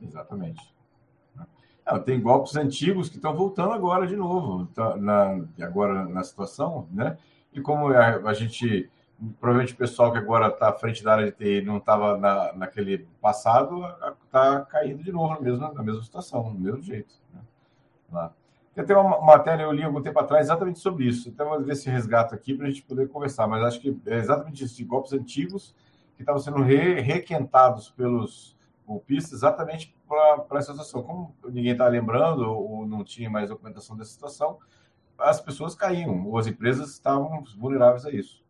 [0.00, 0.72] Exatamente.
[1.84, 6.88] Não, tem golpes antigos que estão voltando agora de novo, tá, na, agora na situação,
[6.90, 7.18] né?
[7.52, 8.88] E como a, a gente,
[9.38, 12.52] provavelmente o pessoal que agora está à frente da área de TI não estava na,
[12.54, 13.84] naquele passado,
[14.24, 17.14] está caindo de novo na mesma, na mesma situação, do mesmo jeito.
[17.34, 17.40] Né?
[18.12, 18.32] Lá.
[18.74, 21.28] Tem até uma matéria eu li algum tempo atrás exatamente sobre isso.
[21.28, 23.46] Então, vamos ver se resgato aqui para a gente poder conversar.
[23.46, 25.74] Mas acho que é exatamente isso, de golpes antigos
[26.16, 28.56] que estavam sendo re, requentados pelos
[28.86, 31.02] golpistas exatamente para essa situação.
[31.02, 34.58] Como ninguém está lembrando ou não tinha mais documentação dessa situação,
[35.18, 38.42] as pessoas caíam, ou as empresas estavam vulneráveis a isso.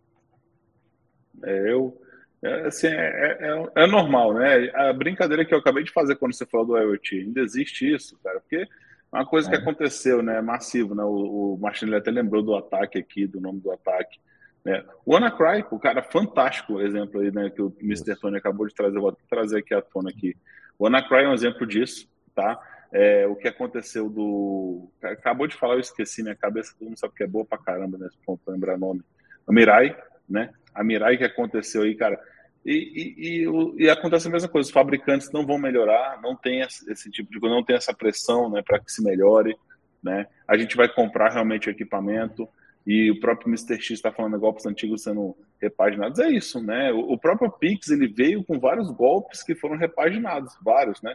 [1.43, 2.01] É, eu,
[2.43, 4.71] é, assim, é, é, é, normal, né?
[4.75, 8.19] A brincadeira que eu acabei de fazer quando você falou do IoT, ainda existe isso,
[8.23, 8.67] cara, porque é
[9.13, 9.59] uma coisa que é.
[9.59, 10.41] aconteceu, né?
[10.41, 11.05] Massivo, né?
[11.05, 14.19] O, o Martin até lembrou do ataque aqui, do nome do ataque.
[14.65, 14.85] Né?
[15.05, 17.51] O WannaCry, o cara fantástico exemplo aí, né?
[17.51, 18.17] Que o Mr.
[18.17, 20.37] Tony acabou de trazer, vou trazer aqui à tona aqui.
[20.79, 22.59] O WannaCry é um exemplo disso, tá?
[22.91, 24.89] É, o que aconteceu do.
[25.03, 27.99] Acabou de falar, eu esqueci, minha cabeça, todo mundo sabe que é boa pra caramba
[27.99, 29.03] nesse ponto, lembrar nome.
[29.47, 29.97] A Mirai,
[30.29, 30.51] né?
[30.75, 32.21] A Mirai que aconteceu aí, cara.
[32.65, 36.61] E, e, e, e, acontece a mesma coisa, os fabricantes não vão melhorar, não tem
[36.61, 39.57] esse tipo de coisa, não tem essa pressão né, para que se melhore.
[40.03, 40.27] Né?
[40.47, 42.49] A gente vai comprar realmente o equipamento,
[42.87, 43.77] e o próprio Mr.
[43.77, 46.91] X está falando golpes antigos sendo repaginados, é isso, né?
[46.93, 51.15] O, próprio Pix ele veio com vários golpes que foram repaginados, vários, né?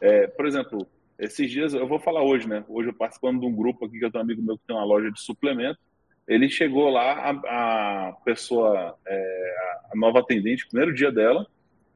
[0.00, 0.86] É, por exemplo,
[1.18, 2.64] esses dias, eu vou falar hoje, né?
[2.66, 4.84] Hoje eu participando de um grupo aqui que tenho um amigo meu que tem uma
[4.84, 5.78] loja de suplemento.
[6.26, 9.54] Ele chegou lá, a, a pessoa, é,
[9.92, 11.46] a nova atendente, primeiro dia dela,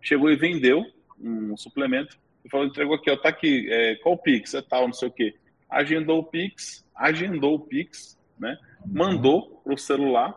[0.00, 0.84] chegou e vendeu
[1.20, 4.54] um suplemento e falou: entregou aqui, ó, tá aqui, é, qual o Pix?
[4.54, 5.34] É tal, não sei o quê.
[5.68, 8.58] Agendou o Pix, agendou o Pix, né?
[8.86, 10.34] mandou para o celular,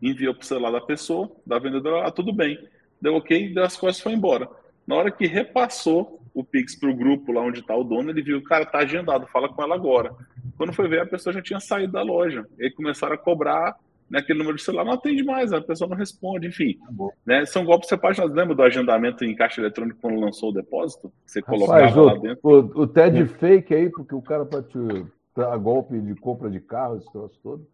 [0.00, 2.58] enviou para o celular da pessoa, da vendedora, ah, tudo bem.
[3.00, 4.48] Deu ok, deu as coisas foi embora.
[4.86, 8.22] Na hora que repassou o Pix para o grupo lá onde está o dono, ele
[8.22, 10.14] viu, o cara tá agendado, fala com ela agora.
[10.56, 12.46] Quando foi ver, a pessoa já tinha saído da loja.
[12.58, 13.76] E aí começaram a cobrar
[14.10, 16.76] naquele número de celular, não atende mais, a pessoa não responde, enfim.
[17.24, 17.46] Né?
[17.46, 18.34] São golpes separados.
[18.34, 21.12] Lembra do agendamento em caixa eletrônica quando lançou o depósito?
[21.24, 22.40] Você colocava Rapaz, lá dentro.
[22.42, 24.78] O, o TED fake aí, porque o cara para te
[25.36, 27.66] a golpe de compra de carro, esse troço todo.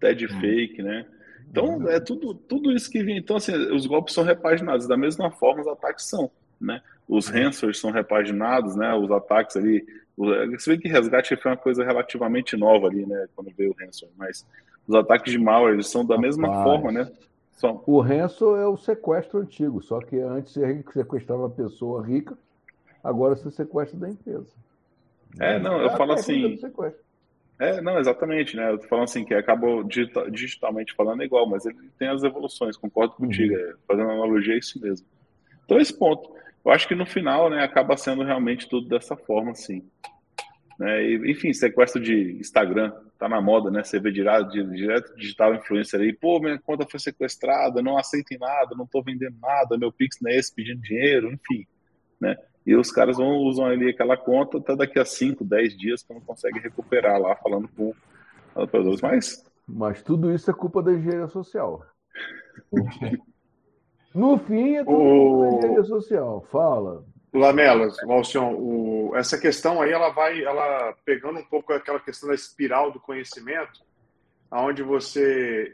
[0.00, 0.40] TED hum.
[0.40, 1.06] fake, né?
[1.48, 1.88] Então, hum.
[1.88, 3.18] é tudo, tudo isso que vem.
[3.18, 4.88] Então, assim, os golpes são repaginados.
[4.88, 6.30] Da mesma forma, os ataques são,
[6.60, 6.82] né?
[7.08, 7.32] Os hum.
[7.32, 8.92] ransomers são repaginados, né?
[8.94, 9.84] Os ataques ali...
[10.58, 13.26] Se bem que resgate foi uma coisa relativamente nova ali, né?
[13.34, 14.14] Quando veio o ransomware.
[14.18, 14.46] Mas
[14.86, 16.36] os ataques de malware, eles são da Rapaz.
[16.36, 17.10] mesma forma, né?
[17.52, 17.82] São...
[17.86, 19.82] O ransom é o sequestro antigo.
[19.82, 22.36] Só que antes você sequestrava a pessoa rica,
[23.02, 24.48] agora você sequestra da empresa.
[25.38, 26.58] É, não, eu falo assim.
[27.58, 28.72] É, não, exatamente, né?
[28.72, 33.14] Eu tô falando assim que acabou digitalmente falando igual, mas ele tem as evoluções, concordo
[33.18, 33.26] uhum.
[33.26, 35.06] contigo, é, fazendo analogia é isso mesmo.
[35.64, 36.30] Então, esse ponto.
[36.64, 39.82] Eu acho que no final, né, acaba sendo realmente tudo dessa forma, assim.
[40.78, 41.04] Né?
[41.04, 43.84] E, enfim, sequestro de Instagram, tá na moda, né?
[43.84, 48.74] Você vê direto, direto digital influencer aí, pô, minha conta foi sequestrada, não aceitem nada,
[48.74, 51.66] não tô vendendo nada, meu Pix não é esse pedindo dinheiro, enfim,
[52.18, 52.36] né?
[52.66, 56.14] E os caras vão, usam ali aquela conta até daqui a 5, 10 dias que
[56.14, 57.94] não consegue recuperar lá, falando com
[58.54, 59.00] operadores.
[59.00, 59.44] Mas...
[59.66, 61.84] Mas tudo isso é culpa da engenharia social.
[64.14, 65.58] no fim, é tudo o...
[65.58, 66.46] engenharia social.
[66.50, 67.04] Fala.
[67.32, 72.34] Lamelas, Valcion, o, essa questão aí, ela vai, ela pegando um pouco aquela questão da
[72.34, 73.80] espiral do conhecimento,
[74.50, 75.72] aonde você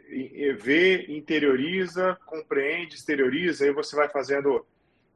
[0.60, 4.66] vê, interioriza, compreende, exterioriza, aí você vai fazendo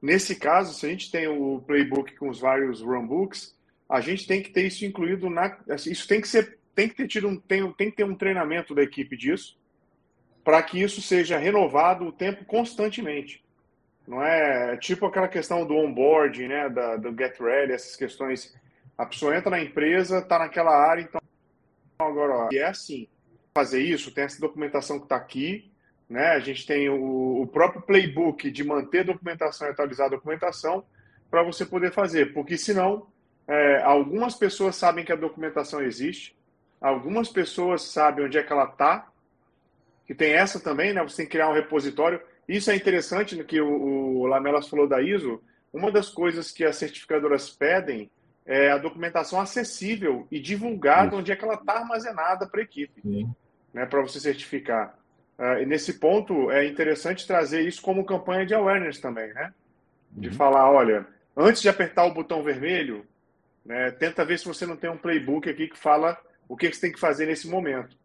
[0.01, 3.55] Nesse caso, se a gente tem o playbook com os vários runbooks,
[3.89, 5.59] a gente tem que ter isso incluído na.
[5.68, 8.14] Assim, isso tem que ser, tem que ter tido um, tem, tem que ter um
[8.14, 9.59] treinamento da equipe disso,
[10.45, 13.45] para que isso seja renovado o tempo constantemente.
[14.07, 16.68] Não é, é tipo aquela questão do onboarding, né?
[16.68, 18.55] Da, do get ready, essas questões.
[18.97, 21.20] A pessoa entra na empresa, está naquela área, então
[21.99, 23.07] agora ó, e é assim.
[23.55, 25.70] Fazer isso, tem essa documentação que está aqui,
[26.09, 26.30] né?
[26.30, 30.84] A gente tem o, o, próprio playbook de manter documentação e atualizar a documentação
[31.30, 33.07] para você poder fazer, porque senão
[33.47, 36.36] é, algumas pessoas sabem que a documentação existe,
[36.80, 39.09] algumas pessoas sabem onde é que ela está,
[40.11, 41.00] que tem essa também, né?
[41.04, 42.20] Você tem que criar um repositório.
[42.48, 45.40] Isso é interessante no que o, o Lamelas falou da ISO.
[45.72, 48.11] Uma das coisas que as certificadoras pedem
[48.44, 53.00] é a documentação acessível e divulgada onde é que ela está armazenada para a equipe,
[53.72, 54.98] né, para você certificar.
[55.38, 59.54] Uh, e nesse ponto é interessante trazer isso como campanha de awareness também, né?
[60.11, 60.34] De uhum.
[60.34, 61.06] falar, olha,
[61.36, 63.06] antes de apertar o botão vermelho,
[63.64, 66.74] né, tenta ver se você não tem um playbook aqui que fala o que, que
[66.74, 67.96] você tem que fazer nesse momento.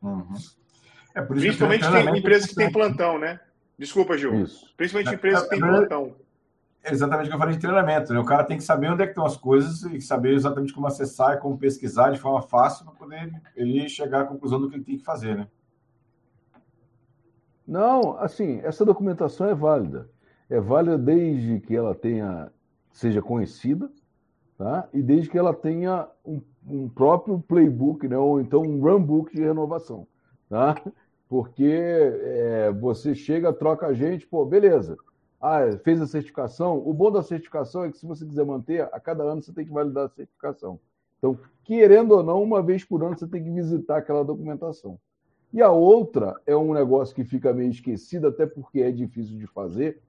[0.00, 0.61] Uhum.
[1.14, 3.40] É Principalmente tem empresas que têm plantão, né?
[3.78, 4.34] Desculpa, Gil.
[4.42, 4.72] Isso.
[4.76, 6.14] Principalmente empresas que têm plantão.
[6.84, 8.12] É exatamente o que eu falei de treinamento.
[8.12, 8.18] Né?
[8.18, 10.86] O cara tem que saber onde é que estão as coisas e saber exatamente como
[10.86, 14.76] acessar e como pesquisar de forma fácil para poder ele chegar à conclusão do que
[14.76, 15.46] ele tem que fazer, né?
[17.66, 20.10] Não, assim, essa documentação é válida.
[20.50, 22.50] É válida desde que ela tenha
[22.92, 23.90] seja conhecida,
[24.58, 24.88] tá?
[24.92, 28.18] E desde que ela tenha um, um próprio playbook, né?
[28.18, 30.06] Ou então um runbook de renovação,
[30.48, 30.74] tá?
[31.32, 34.98] Porque é, você chega, troca a gente, pô, beleza.
[35.40, 36.76] Ah, fez a certificação.
[36.86, 39.64] O bom da certificação é que se você quiser manter, a cada ano você tem
[39.64, 40.78] que validar a certificação.
[41.16, 44.98] Então, querendo ou não, uma vez por ano você tem que visitar aquela documentação.
[45.54, 49.46] E a outra é um negócio que fica meio esquecido, até porque é difícil de
[49.46, 50.02] fazer,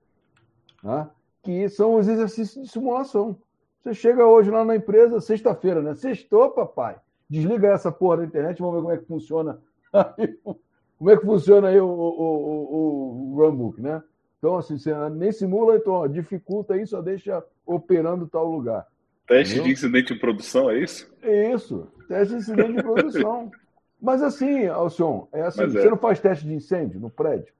[0.83, 1.09] né?
[1.41, 3.37] que são os exercícios de simulação.
[3.81, 5.95] Você chega hoje lá na empresa, sexta-feira, né?
[5.95, 6.97] Sextou, papai.
[7.29, 9.61] Desliga essa porra da internet, vamos ver como é que funciona
[11.03, 14.01] como é que funciona aí o, o, o, o Runbook, né?
[14.39, 18.87] Então, assim, você nem simula, então, ó, dificulta isso, só deixa operando tal lugar.
[19.27, 19.65] Teste entendeu?
[19.65, 21.13] de incidente de produção, é isso?
[21.21, 23.51] É isso, teste de incidente de produção.
[24.01, 27.53] Mas assim, Alcion, é assim, você não faz teste de incêndio no prédio?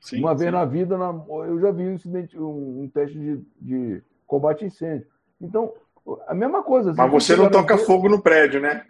[0.00, 0.42] Sim, Uma sim.
[0.42, 4.62] vez na vida, na, eu já vi um, incidente, um, um teste de, de, combate
[4.62, 5.06] a incêndio.
[5.40, 5.72] Então,
[6.28, 6.94] a mesma coisa.
[6.96, 8.86] Mas você não toca fogo no prédio, né?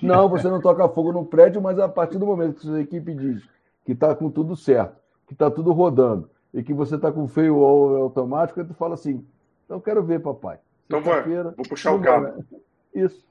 [0.00, 3.14] Não, você não toca fogo no prédio, mas a partir do momento que sua equipe
[3.14, 3.42] diz
[3.84, 7.62] que está com tudo certo, que está tudo rodando e que você está com feio
[7.62, 9.24] automático, aí tu fala assim:
[9.64, 10.58] então quero ver, papai.
[10.86, 11.98] Então vai, vou puxar o.
[11.98, 12.44] Né?
[12.94, 13.26] Isso.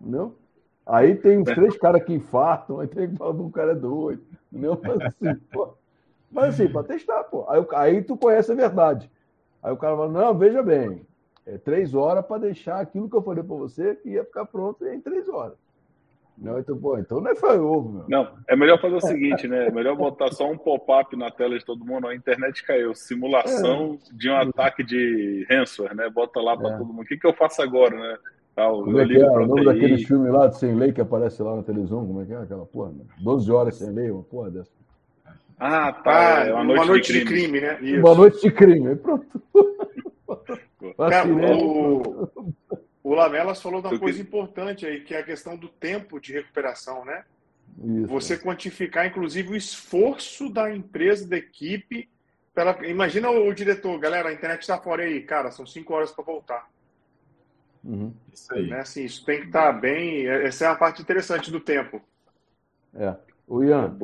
[0.00, 0.34] Entendeu?
[0.86, 1.54] Aí tem uns é.
[1.54, 4.22] três caras que infartam, aí tem que falar que um cara é doido.
[4.52, 4.80] Entendeu?
[4.82, 5.74] Mas assim, pô.
[6.30, 7.46] Mas assim, para testar, pô.
[7.48, 9.10] Aí, aí tu conhece a verdade.
[9.62, 11.06] Aí o cara fala: não, veja bem,
[11.46, 14.86] é, três horas para deixar aquilo que eu falei para você que ia ficar pronto
[14.86, 15.56] em três horas.
[16.36, 18.04] Não, então, pô, então não é ovo, meu.
[18.08, 19.68] Não, é melhor fazer o seguinte, né?
[19.68, 22.08] É melhor botar só um pop-up na tela de todo mundo.
[22.08, 22.92] A internet caiu.
[22.92, 24.16] Simulação é.
[24.16, 26.10] de um ataque de ransomware, né?
[26.10, 26.76] Bota lá para é.
[26.76, 27.02] todo mundo.
[27.02, 28.18] O que, que eu faço agora, né?
[28.56, 29.30] Ah, como é que é?
[29.30, 32.24] O nome daquele filme lá de Sem Lei que aparece lá na televisão, como é
[32.24, 32.90] que é aquela porra?
[32.90, 33.04] Né?
[33.18, 34.70] 12 horas sem lei, uma porra dessa.
[35.58, 36.42] Ah, tá.
[36.42, 37.60] Ah, é uma noite, uma noite de, crime.
[37.60, 37.60] de, crime.
[37.60, 37.78] né?
[37.80, 38.00] Isso.
[38.00, 39.42] Uma noite de crime, pronto.
[40.94, 42.28] Cara, o,
[43.02, 46.32] o Lamelas falou de uma coisa importante aí, que é a questão do tempo de
[46.32, 47.24] recuperação, né?
[47.82, 48.06] Isso.
[48.06, 52.08] Você quantificar, inclusive, o esforço da empresa, da equipe.
[52.54, 52.86] Pela...
[52.86, 56.70] Imagina o diretor, galera, a internet está fora aí, cara, são cinco horas para voltar.
[57.82, 58.12] Uhum.
[58.32, 58.68] Isso aí.
[58.68, 58.80] Né?
[58.80, 60.26] Assim, isso tem que estar tá bem.
[60.26, 62.00] Essa é a parte interessante do tempo.
[62.94, 63.14] É.
[63.46, 63.94] O Ian,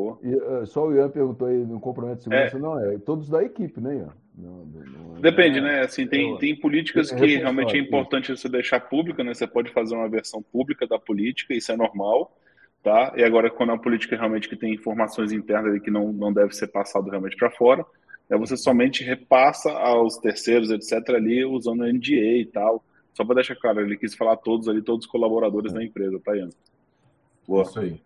[0.62, 2.61] é só o Ian perguntou aí no comprometimento de segurança, é.
[2.61, 4.12] não, é todos da equipe, né, Ian?
[4.37, 5.81] Não, não, é Depende, é, né?
[5.81, 9.35] Assim, tem, tem políticas que realmente é importante você deixar pública, né?
[9.35, 12.37] Você pode fazer uma versão pública da política, isso é normal,
[12.83, 13.12] tá?
[13.16, 16.55] E agora, quando é uma política realmente que tem informações internas que não, não deve
[16.55, 17.85] ser passado realmente para fora,
[18.31, 22.85] é você somente repassa aos terceiros, etc., ali, usando o NDA e tal.
[23.12, 25.76] Só para deixar claro, ele quis falar todos ali, todos os colaboradores é.
[25.76, 26.49] da empresa, tá, Ian?
[27.47, 27.64] Boa.
[27.64, 28.01] Isso aí.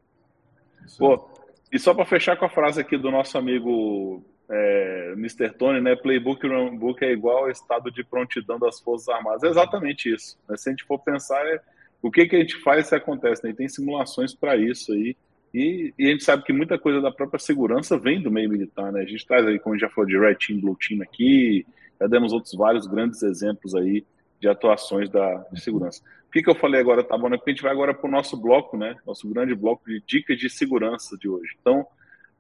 [0.87, 1.29] Isso Pô,
[1.71, 5.51] e só para fechar com a frase aqui do nosso amigo é, Mr.
[5.51, 5.97] Tony, né?
[5.97, 9.43] Playbook e Runbook é igual ao estado de prontidão das Forças Armadas.
[9.43, 10.39] É exatamente isso.
[10.49, 10.57] Né?
[10.57, 11.61] Se a gente for pensar, é,
[12.03, 13.45] o que, que a gente faz se acontece?
[13.45, 13.51] Né?
[13.51, 15.17] E tem simulações para isso aí.
[15.53, 18.91] E, e, a gente sabe que muita coisa da própria segurança vem do meio militar,
[18.93, 19.03] né?
[19.03, 21.65] A gente traz aí, como já falou, de Red Team, Blue Team aqui,
[22.01, 24.05] já demos outros vários grandes exemplos aí
[24.41, 26.03] de atuações da, de segurança.
[26.27, 27.29] Por que, que eu falei agora, tá bom?
[27.29, 27.37] Né?
[27.37, 28.97] Porque a gente vai agora para o nosso bloco, né?
[29.07, 31.55] Nosso grande bloco de dicas de segurança de hoje.
[31.61, 31.87] Então,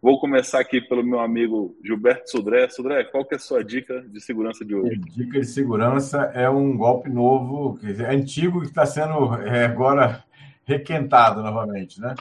[0.04, 2.68] vou começar aqui pelo meu amigo Gilberto Sudré.
[2.68, 4.98] Sudré, qual que é a sua dica de segurança de hoje?
[4.98, 10.22] Dica de segurança é um golpe novo, dizer, antigo que está sendo é, agora
[10.66, 12.14] requentado novamente, né?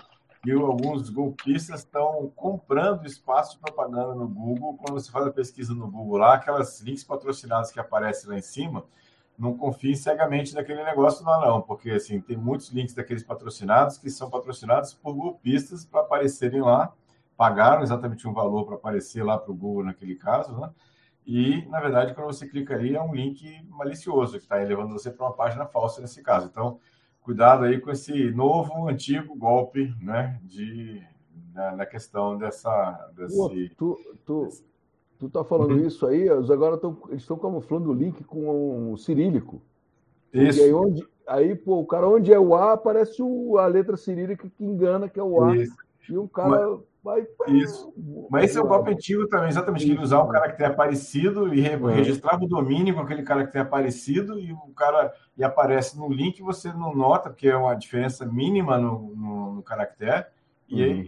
[0.45, 4.77] e alguns golpistas estão comprando espaço de propaganda no Google.
[4.77, 8.41] Quando você faz a pesquisa no Google lá, aquelas links patrocinados que aparecem lá em
[8.41, 8.85] cima,
[9.37, 14.09] não confie cegamente naquele negócio lá não, porque assim, tem muitos links daqueles patrocinados que
[14.09, 16.93] são patrocinados por golpistas para aparecerem lá,
[17.35, 20.69] pagaram exatamente um valor para aparecer lá para o Google naquele caso, né?
[21.25, 25.09] E, na verdade, quando você clica aí, é um link malicioso, que está levando você
[25.09, 26.47] para uma página falsa nesse caso.
[26.47, 26.79] Então,
[27.21, 30.39] cuidado aí com esse novo, antigo golpe, né?
[30.43, 31.01] De,
[31.53, 33.09] na, na questão dessa...
[33.15, 34.49] Desse, Pô, tu, tu,
[35.17, 35.87] tu tá falando uhum.
[35.87, 39.61] isso aí, agora estão eles estão camuflando o link com o cirílico.
[40.33, 40.59] Isso.
[40.59, 43.95] E aí, onde, aí, pô, o cara onde é o A, aparece o, a letra
[43.95, 45.55] cirílica que engana que é o A.
[45.55, 45.77] Isso.
[46.09, 46.69] E o cara...
[46.69, 47.93] Mas Vai, Isso.
[48.29, 51.59] Mas esse é o golpe antigo também, exatamente, que ele usava um caractere parecido e
[51.59, 56.71] registrava o domínio com aquele caractere parecido e o cara e aparece no link você
[56.71, 60.27] não nota, porque é uma diferença mínima no, no, no caractere.
[60.69, 61.01] E, uhum.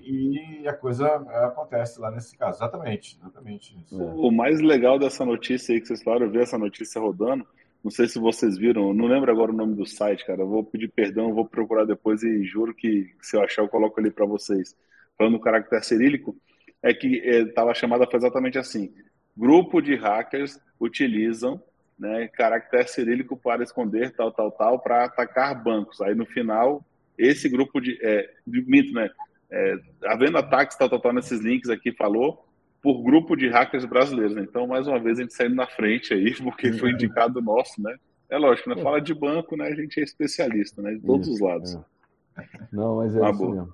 [0.63, 1.07] e, a coisa
[1.45, 2.57] acontece lá nesse caso.
[2.57, 3.97] Exatamente, exatamente isso.
[3.97, 7.47] O mais legal dessa notícia aí que vocês falaram, eu vi essa notícia rodando.
[7.81, 10.41] Não sei se vocês viram, não lembro agora o nome do site, cara.
[10.41, 13.97] Eu vou pedir perdão, vou procurar depois e juro que se eu achar eu coloco
[13.99, 14.75] ali para vocês
[15.17, 16.35] falando do caractere cirílico,
[16.81, 18.93] é que estava é, chamada foi exatamente assim:
[19.35, 21.61] grupo de hackers utilizam
[21.97, 26.01] né, caractere cirílico para esconder tal, tal, tal, para atacar bancos.
[26.01, 26.85] Aí no final,
[27.17, 27.97] esse grupo de.
[28.01, 29.09] É, de mito, né?
[29.49, 32.45] É, havendo ataques, tal, tal, tal, nesses links aqui, falou,
[32.81, 34.35] por grupo de hackers brasileiros.
[34.35, 34.41] Né?
[34.41, 37.95] Então, mais uma vez, a gente saindo na frente aí, porque foi indicado nosso, né?
[38.29, 38.81] É lógico, né?
[38.81, 39.67] Fala de banco, né?
[39.67, 40.93] A gente é especialista, né?
[40.95, 41.75] De todos os lados.
[41.75, 42.43] É.
[42.71, 43.55] Não, mas é ah, isso boa.
[43.55, 43.73] mesmo.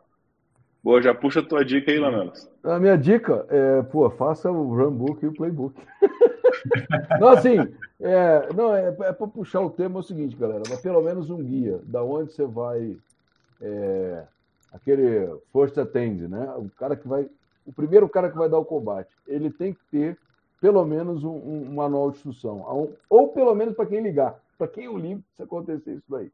[0.83, 2.49] Boa, já puxa a tua dica aí, Lamelas.
[2.63, 5.79] A minha dica é, pô, faça o runbook e o playbook.
[7.19, 7.57] não, assim,
[7.99, 11.29] é, não, é, é para puxar o tema é o seguinte, galera, mas pelo menos
[11.29, 12.97] um guia, da onde você vai,
[13.61, 14.23] é,
[14.73, 16.51] aquele first attend, né?
[16.57, 17.29] O cara que vai,
[17.63, 20.17] o primeiro cara que vai dar o combate, ele tem que ter
[20.59, 24.85] pelo menos um, um manual de instrução, ou pelo menos para quem ligar, para quem
[24.85, 26.31] eu ligo se acontecer isso daí,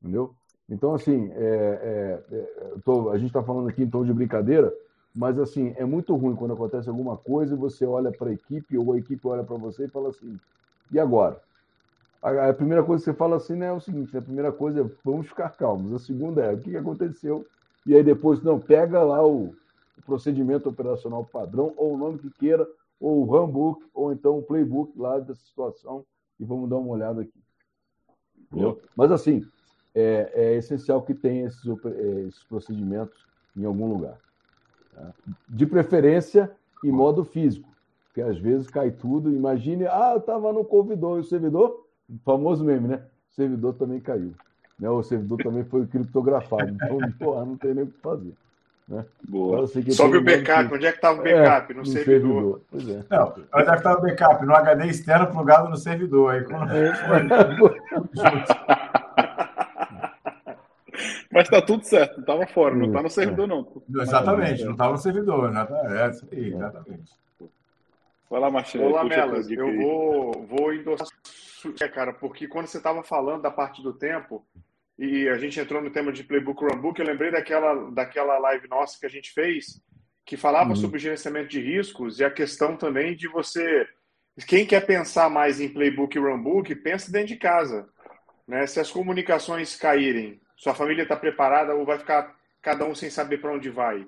[0.00, 0.32] entendeu?
[0.68, 4.72] Então, assim, é, é, é tô, a gente está falando aqui em tom de brincadeira,
[5.14, 8.76] mas, assim, é muito ruim quando acontece alguma coisa e você olha para a equipe
[8.76, 10.38] ou a equipe olha para você e fala assim,
[10.90, 11.40] e agora?
[12.22, 14.50] A, a, primeira coisa que você fala assim né, é o seguinte, né, a primeira
[14.50, 17.46] coisa é vamos ficar calmos, a segunda é o que aconteceu?
[17.86, 19.54] E aí depois, não, pega lá o,
[19.98, 22.66] o procedimento operacional padrão, ou o nome que queira,
[22.98, 26.04] ou o handbook, ou então o playbook lá dessa situação,
[26.40, 27.42] e vamos dar uma olhada aqui.
[28.40, 28.80] Entendeu?
[28.96, 29.46] Mas assim,
[29.94, 33.24] é, é essencial que tenha esses, é, esses, procedimentos
[33.56, 34.18] em algum lugar.
[34.94, 35.12] Tá?
[35.48, 36.50] De preferência
[36.82, 37.68] em modo físico,
[38.06, 39.30] porque às vezes cai tudo.
[39.30, 41.86] Imagine, ah, eu estava no convidor, e o servidor,
[42.24, 43.02] famoso meme, né?
[43.30, 44.34] O servidor também caiu.
[44.78, 44.90] Né?
[44.90, 46.68] O servidor também foi criptografado.
[46.68, 48.34] Então, porra, não tem nem o que fazer.
[48.86, 49.04] Né?
[49.28, 49.64] Boa.
[49.74, 50.68] Então, Sobe o backup.
[50.68, 50.74] Que...
[50.74, 51.72] Onde é que estava o backup?
[51.72, 52.60] É, no, no, servidor.
[52.70, 53.04] servidor.
[53.10, 53.16] É.
[53.16, 54.44] Não, onde é que estava o backup?
[54.44, 56.32] No HD externo plugado no servidor.
[56.32, 56.70] Aí, quando...
[56.70, 56.92] é.
[61.34, 63.82] Mas tá tudo certo, não tava fora, não tá no servidor, não.
[64.00, 65.66] Exatamente, não tava no servidor, né?
[65.86, 67.12] É, isso aí, exatamente.
[68.30, 68.84] Vai lá, Marcelo.
[68.84, 71.08] Olá, Melas, eu vou, vou endossar,
[71.80, 74.46] é, cara, porque quando você estava falando da parte do tempo,
[74.96, 78.96] e a gente entrou no tema de Playbook Runbook, eu lembrei daquela, daquela live nossa
[78.98, 79.82] que a gente fez,
[80.24, 80.76] que falava uhum.
[80.76, 83.88] sobre gerenciamento de riscos e a questão também de você.
[84.46, 87.88] Quem quer pensar mais em Playbook e Runbook, pensa dentro de casa.
[88.46, 88.66] Né?
[88.68, 93.38] Se as comunicações caírem, sua família está preparada ou vai ficar cada um sem saber
[93.38, 94.06] para onde vai?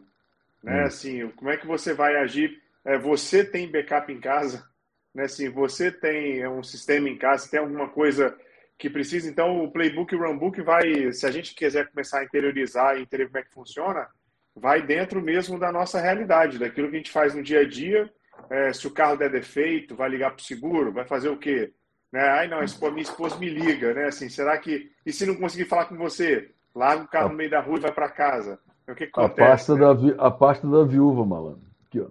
[0.62, 0.82] Né?
[0.82, 0.86] Hum.
[0.86, 2.60] Assim, como é que você vai agir?
[2.84, 4.66] É, você tem backup em casa?
[5.14, 5.24] Né?
[5.24, 7.50] Assim, você tem um sistema em casa?
[7.50, 8.36] Tem alguma coisa
[8.78, 9.28] que precisa?
[9.28, 13.02] Então, o Playbook e o Runbook vai, se a gente quiser começar a interiorizar e
[13.02, 14.08] entender como é que funciona,
[14.54, 18.10] vai dentro mesmo da nossa realidade, daquilo que a gente faz no dia a dia.
[18.50, 21.72] É, se o carro der defeito, vai ligar para o seguro, vai fazer o quê?
[22.16, 22.22] Né?
[22.22, 22.60] Ai, não,
[22.92, 24.04] minha esposa me liga, né?
[24.06, 24.90] Assim, será que.
[25.04, 26.50] E se não conseguir falar com você?
[26.74, 28.58] Larga o carro no meio da rua e vai para casa.
[28.88, 29.42] O que, que acontece?
[29.42, 29.80] A pasta, né?
[29.80, 30.14] da, vi...
[30.16, 31.60] a pasta da viúva, malandro.
[31.86, 32.06] Aqui, ó.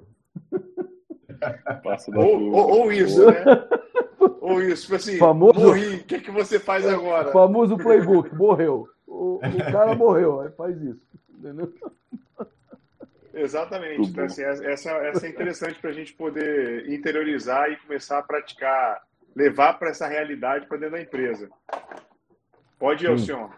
[2.16, 3.43] Ou, ou, ou, isso, né?
[4.41, 5.60] ou isso, tipo assim, famoso...
[5.60, 7.30] morri, o que, que você faz agora?
[7.30, 8.88] O famoso playbook, morreu.
[9.08, 11.01] O, o cara morreu, aí faz isso.
[11.36, 11.74] Entendeu?
[13.34, 14.08] Exatamente.
[14.08, 19.01] Então, assim, essa, essa é interessante para a gente poder interiorizar e começar a praticar
[19.36, 21.49] levar para essa realidade para dentro da empresa.
[22.79, 23.17] Pode ir, hum.
[23.17, 23.51] senhor.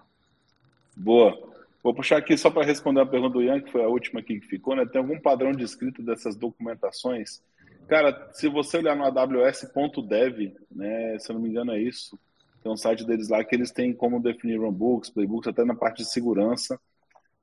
[0.95, 1.47] Boa.
[1.83, 4.39] Vou puxar aqui só para responder a pergunta do Ian, que foi a última aqui
[4.39, 4.85] que ficou, né?
[4.85, 7.41] Tem algum padrão de escrita dessas documentações?
[7.87, 12.19] Cara, se você olhar no aws.dev, né, se eu não me engano é isso,
[12.61, 15.99] tem um site deles lá que eles têm como definir runbooks, playbooks, até na parte
[15.99, 16.77] de segurança.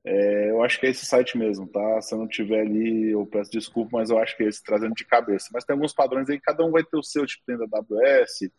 [0.05, 2.01] É, eu acho que é esse site mesmo, tá?
[2.03, 4.95] Se eu não tiver ali, eu peço desculpa, mas eu acho que é esse trazendo
[4.95, 5.49] de cabeça.
[5.53, 8.51] Mas tem alguns padrões aí, cada um vai ter o seu, tipo, tem da AWS,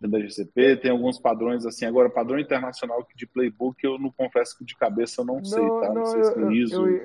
[0.00, 1.84] tem da GCP, tem alguns padrões assim.
[1.84, 5.60] Agora, padrão internacional de playbook, eu não confesso que de cabeça eu não, não sei,
[5.60, 5.88] tá?
[5.88, 6.86] Não, não sei se eu, ISO...
[6.86, 7.02] eu,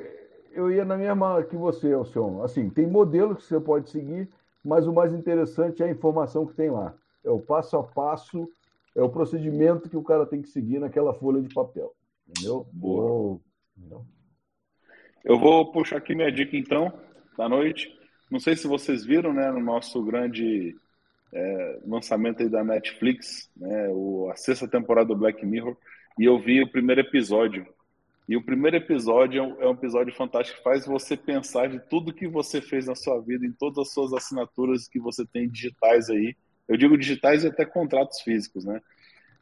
[0.54, 2.44] eu, ia na mesma que você, Alcion.
[2.44, 4.30] Assim, tem modelos que você pode seguir,
[4.64, 6.94] mas o mais interessante é a informação que tem lá.
[7.26, 8.50] É o passo a passo,
[8.96, 11.94] é o procedimento que o cara tem que seguir naquela folha de papel.
[12.30, 12.66] Entendeu?
[12.72, 13.42] Boa.
[15.24, 16.92] Eu vou puxar aqui minha dica então,
[17.38, 17.88] da noite.
[18.30, 20.76] Não sei se vocês viram, né, no nosso grande
[21.34, 25.78] é, lançamento aí da Netflix, né, o, a sexta temporada do Black Mirror,
[26.18, 27.66] e eu vi o primeiro episódio.
[28.28, 31.80] E o primeiro episódio é um, é um episódio fantástico que faz você pensar de
[31.90, 35.50] tudo que você fez na sua vida, em todas as suas assinaturas que você tem
[35.50, 36.36] digitais aí.
[36.68, 38.82] Eu digo digitais e até contratos físicos, né?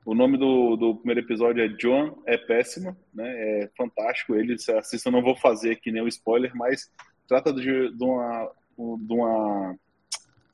[0.09, 3.29] O nome do, do primeiro episódio é John é péssimo, né?
[3.29, 4.33] É fantástico.
[4.33, 6.89] Ele se assista, eu não vou fazer aqui nenhum spoiler, mas
[7.27, 9.77] trata de, de, uma, de, uma,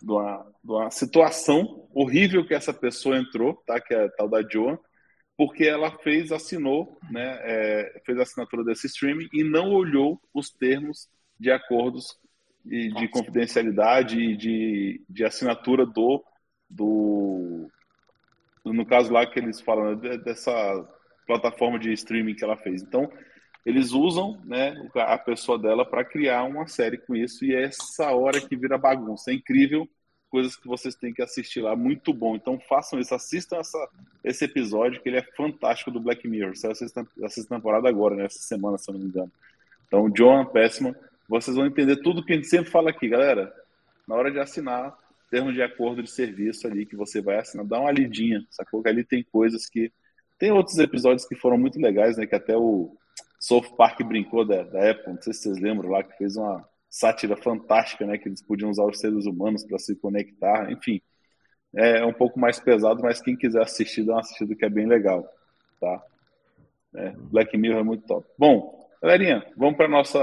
[0.01, 3.79] de, uma, de uma situação horrível que essa pessoa entrou, tá?
[3.79, 4.77] Que é a tal da Joan,
[5.37, 7.39] porque ela fez, assinou, né?
[7.43, 11.07] É, fez a assinatura desse streaming e não olhou os termos
[11.39, 12.19] de acordos
[12.65, 16.21] de, de confidencialidade e de, de assinatura do,
[16.69, 17.69] do
[18.73, 20.51] no caso lá que eles falam né, dessa
[21.25, 22.81] plataforma de streaming que ela fez.
[22.81, 23.11] Então,
[23.65, 28.11] eles usam né, a pessoa dela para criar uma série com isso, e é essa
[28.11, 29.31] hora que vira bagunça.
[29.31, 29.89] É incrível,
[30.29, 32.35] coisas que vocês têm que assistir lá, muito bom.
[32.35, 33.89] Então façam isso, assistam essa,
[34.23, 36.51] esse episódio, que ele é fantástico do Black Mirror.
[36.51, 39.31] Assiste a temporada agora, né, essa semana, se eu não me engano.
[39.87, 40.95] Então, John Péssima,
[41.27, 43.53] vocês vão entender tudo que a gente sempre fala aqui, galera.
[44.07, 44.95] Na hora de assinar,
[45.35, 48.81] termos de acordo de serviço ali que você vai assinar, dá uma lidinha, sacou?
[48.81, 49.91] Que ali tem coisas que.
[50.39, 52.25] Tem outros episódios que foram muito legais, né?
[52.25, 52.95] Que até o
[53.37, 57.35] South Park brincou da, da não sei se vocês lembram lá, que fez uma sátira
[57.35, 58.17] fantástica, né?
[58.17, 61.01] Que eles podiam usar os seres humanos para se conectar, enfim.
[61.73, 64.87] É um pouco mais pesado, mas quem quiser assistir, dá uma assistida que é bem
[64.87, 65.27] legal,
[65.81, 66.01] tá?
[66.95, 68.25] É, Black Mirror é muito top.
[68.39, 70.19] Bom, galerinha, vamos para nossa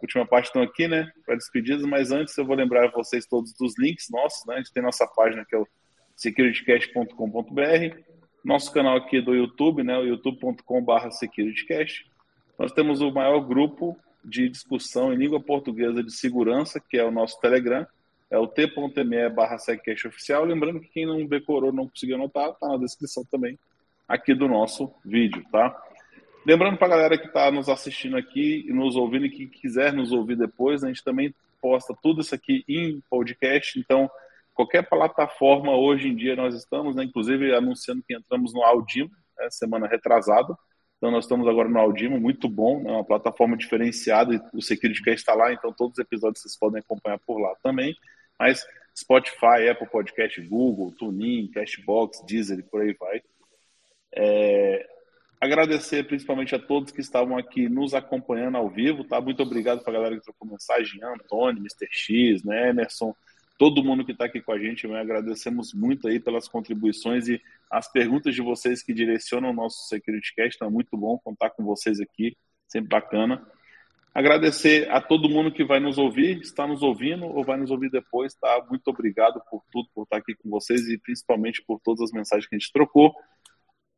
[0.00, 3.78] última parte estão aqui, né, para despedidas, mas antes eu vou lembrar vocês todos dos
[3.78, 5.66] links nossos, né, a gente tem nossa página que é o
[6.16, 7.96] securitycast.com.br,
[8.44, 12.06] nosso canal aqui do YouTube, né, o youtube.com.br securitycast.
[12.58, 17.10] Nós temos o maior grupo de discussão em língua portuguesa de segurança, que é o
[17.10, 17.86] nosso Telegram,
[18.30, 19.56] é o t.me barra
[20.06, 20.44] oficial.
[20.44, 23.58] Lembrando que quem não decorou, não conseguiu anotar, está na descrição também
[24.08, 25.76] aqui do nosso vídeo, tá?
[26.44, 29.92] Lembrando para a galera que está nos assistindo aqui e nos ouvindo e que quiser
[29.92, 33.78] nos ouvir depois, a gente também posta tudo isso aqui em podcast.
[33.78, 34.10] Então,
[34.52, 39.48] qualquer plataforma hoje em dia nós estamos, né, inclusive anunciando que entramos no Audimo, né,
[39.50, 40.52] semana retrasada.
[40.96, 44.34] Então, nós estamos agora no Audimo, muito bom, é né, uma plataforma diferenciada.
[44.34, 47.94] E o SecurityCast está lá, então todos os episódios vocês podem acompanhar por lá também.
[48.36, 48.66] Mas
[48.98, 53.22] Spotify, Apple Podcast, Google, TuneIn, Cashbox, Deezer e por aí vai.
[54.14, 54.88] É,
[55.42, 59.20] Agradecer principalmente a todos que estavam aqui nos acompanhando ao vivo, tá?
[59.20, 61.88] Muito obrigado para a galera que trocou mensagem, Antônio, Mr.
[61.90, 63.12] X, né, Emerson,
[63.58, 64.86] todo mundo que está aqui com a gente.
[64.86, 65.00] Né?
[65.00, 70.32] Agradecemos muito aí pelas contribuições e as perguntas de vocês que direcionam o nosso Security
[70.32, 70.54] Cast.
[70.54, 72.36] Então é muito bom contar com vocês aqui,
[72.68, 73.44] sempre bacana.
[74.14, 77.90] Agradecer a todo mundo que vai nos ouvir, está nos ouvindo ou vai nos ouvir
[77.90, 78.64] depois, tá?
[78.70, 82.48] Muito obrigado por tudo, por estar aqui com vocês e principalmente por todas as mensagens
[82.48, 83.12] que a gente trocou.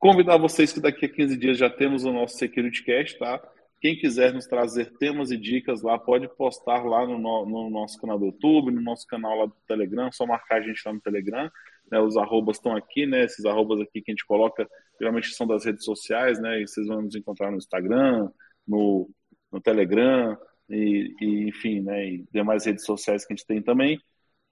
[0.04, 3.40] Convidar vocês que daqui a 15 dias já temos o nosso Security Cast, tá?
[3.80, 7.98] Quem quiser nos trazer temas e dicas lá, pode postar lá no, no, no nosso
[7.98, 11.00] canal do YouTube, no nosso canal lá do Telegram, só marcar a gente lá no
[11.00, 11.50] Telegram.
[11.90, 11.98] Né?
[12.00, 13.24] Os arrobas estão aqui, né?
[13.24, 14.68] Esses arrobas aqui que a gente coloca,
[15.00, 16.60] geralmente são das redes sociais, né?
[16.60, 18.28] E vocês vão nos encontrar no Instagram,
[18.68, 19.08] no,
[19.50, 20.36] no Telegram,
[20.68, 22.06] e, e, enfim, né?
[22.06, 23.98] E demais redes sociais que a gente tem também.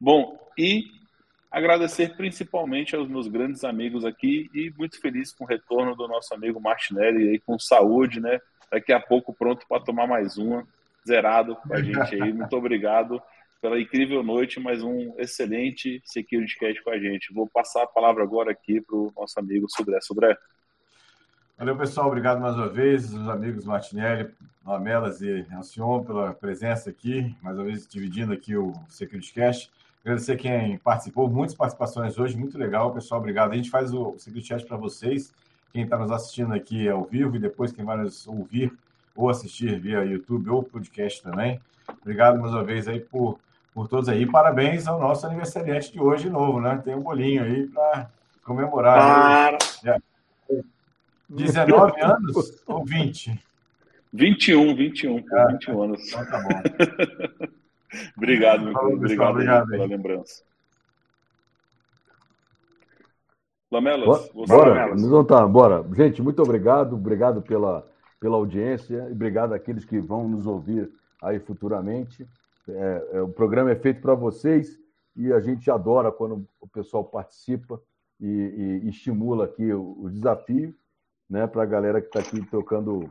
[0.00, 0.82] Bom, e
[1.52, 6.32] Agradecer principalmente aos meus grandes amigos aqui e muito feliz com o retorno do nosso
[6.32, 8.40] amigo Martinelli aí com saúde, né?
[8.70, 10.66] Daqui a pouco pronto para tomar mais uma,
[11.06, 12.32] zerado com a gente aí.
[12.32, 13.20] Muito obrigado
[13.60, 17.34] pela incrível noite, mais um excelente Security Cast com a gente.
[17.34, 20.00] Vou passar a palavra agora aqui para o nosso amigo Sudré.
[20.00, 20.34] Sudré.
[21.58, 22.06] Valeu, pessoal.
[22.06, 24.32] Obrigado mais uma vez, os amigos Martinelli,
[24.64, 29.70] Lamelas e Alcion pela presença aqui, mais uma vez dividindo aqui o Security Cast.
[30.04, 33.20] Agradecer quem participou, muitas participações hoje, muito legal, pessoal.
[33.20, 33.52] Obrigado.
[33.52, 35.32] A gente faz o Secret Chat para vocês,
[35.72, 38.72] quem está nos assistindo aqui ao vivo e depois quem vai nos ouvir
[39.14, 41.60] ou assistir via YouTube ou podcast também.
[42.00, 43.38] Obrigado mais uma vez aí por,
[43.72, 44.26] por todos aí.
[44.26, 46.80] Parabéns ao nosso aniversariante de hoje de novo, né?
[46.84, 48.10] Tem um bolinho aí para
[48.44, 49.56] comemorar.
[49.82, 50.02] Para.
[51.28, 53.40] 19 anos ou 20?
[54.12, 56.08] 21, 21, pô, 21 anos.
[56.08, 57.52] Então tá bom.
[58.16, 60.42] obrigado, meu Falou, obrigado, obrigado pela lembrança.
[63.70, 65.02] Lamelas, você bora, Lamelas.
[65.02, 65.84] Então tá, bora.
[65.94, 67.86] Gente, muito obrigado, obrigado pela,
[68.20, 70.90] pela audiência e obrigado àqueles que vão nos ouvir
[71.22, 72.28] aí futuramente.
[72.68, 74.78] É, é, o programa é feito para vocês
[75.16, 77.80] e a gente adora quando o pessoal participa
[78.20, 80.74] e, e, e estimula aqui o, o desafio
[81.28, 83.10] né, para a galera que está aqui tocando,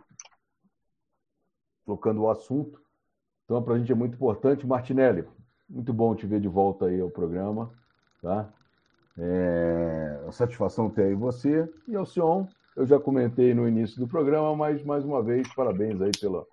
[1.84, 2.79] tocando o assunto.
[3.51, 4.65] Então, para a gente é muito importante.
[4.65, 5.25] Martinelli,
[5.69, 7.69] muito bom te ver de volta aí ao programa.
[8.21, 8.49] Tá?
[9.19, 12.45] É, a satisfação ter aí você e ao Sion.
[12.77, 16.45] Eu já comentei no início do programa, mas mais uma vez, parabéns aí pela,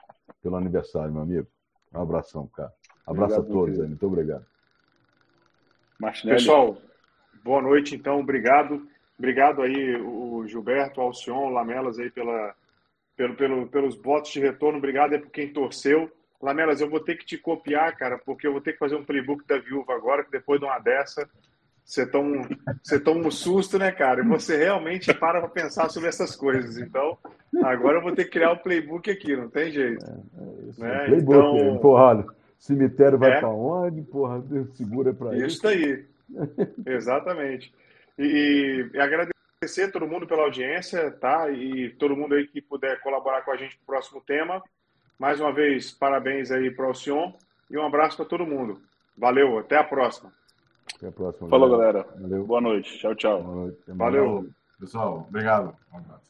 [0.43, 1.47] pelo aniversário, meu amigo.
[1.95, 2.73] Um abração, cara.
[3.07, 4.45] Abraço obrigado, a todos aí, muito obrigado.
[6.01, 6.41] Martinelli.
[6.41, 6.79] Pessoal,
[7.45, 8.85] boa noite, então, obrigado.
[9.17, 12.57] Obrigado aí, o Gilberto, Alcion, Lamelas aí pela,
[13.17, 14.79] pelo, pelo, pelos votos de retorno.
[14.79, 16.11] Obrigado aí por quem torceu.
[16.41, 19.05] Lamelas, eu vou ter que te copiar, cara, porque eu vou ter que fazer um
[19.05, 21.29] playbook da viúva agora, que depois de uma dessa,
[21.85, 22.47] você toma,
[22.83, 24.21] você toma um susto, né, cara?
[24.21, 26.77] E você realmente para para pensar sobre essas coisas.
[26.77, 27.17] Então,
[27.65, 30.05] agora eu vou ter que criar o um playbook aqui, não tem jeito.
[30.05, 31.07] É, é né?
[31.07, 32.27] playbook, então, porra, olha,
[32.59, 34.03] cemitério vai é, para onde?
[34.03, 35.47] Porra, segura para isso.
[35.47, 36.05] Isso aí.
[36.87, 37.73] Exatamente.
[38.19, 41.51] E, e, agradecer todo mundo pela audiência, tá?
[41.51, 44.63] E todo mundo aí que puder colaborar com a gente no próximo tema.
[45.19, 47.33] Mais uma vez, parabéns aí para o Sion
[47.69, 48.81] e um abraço para todo mundo.
[49.17, 50.33] Valeu, até a próxima.
[50.95, 51.49] Até a próxima.
[51.49, 52.07] Falou, galera.
[52.21, 52.45] Valeu.
[52.45, 52.99] Boa noite.
[52.99, 53.43] Tchau, tchau.
[53.43, 53.79] Noite.
[53.89, 54.49] Valeu.
[54.79, 55.77] Pessoal, obrigado.
[55.93, 56.28] Um abraço.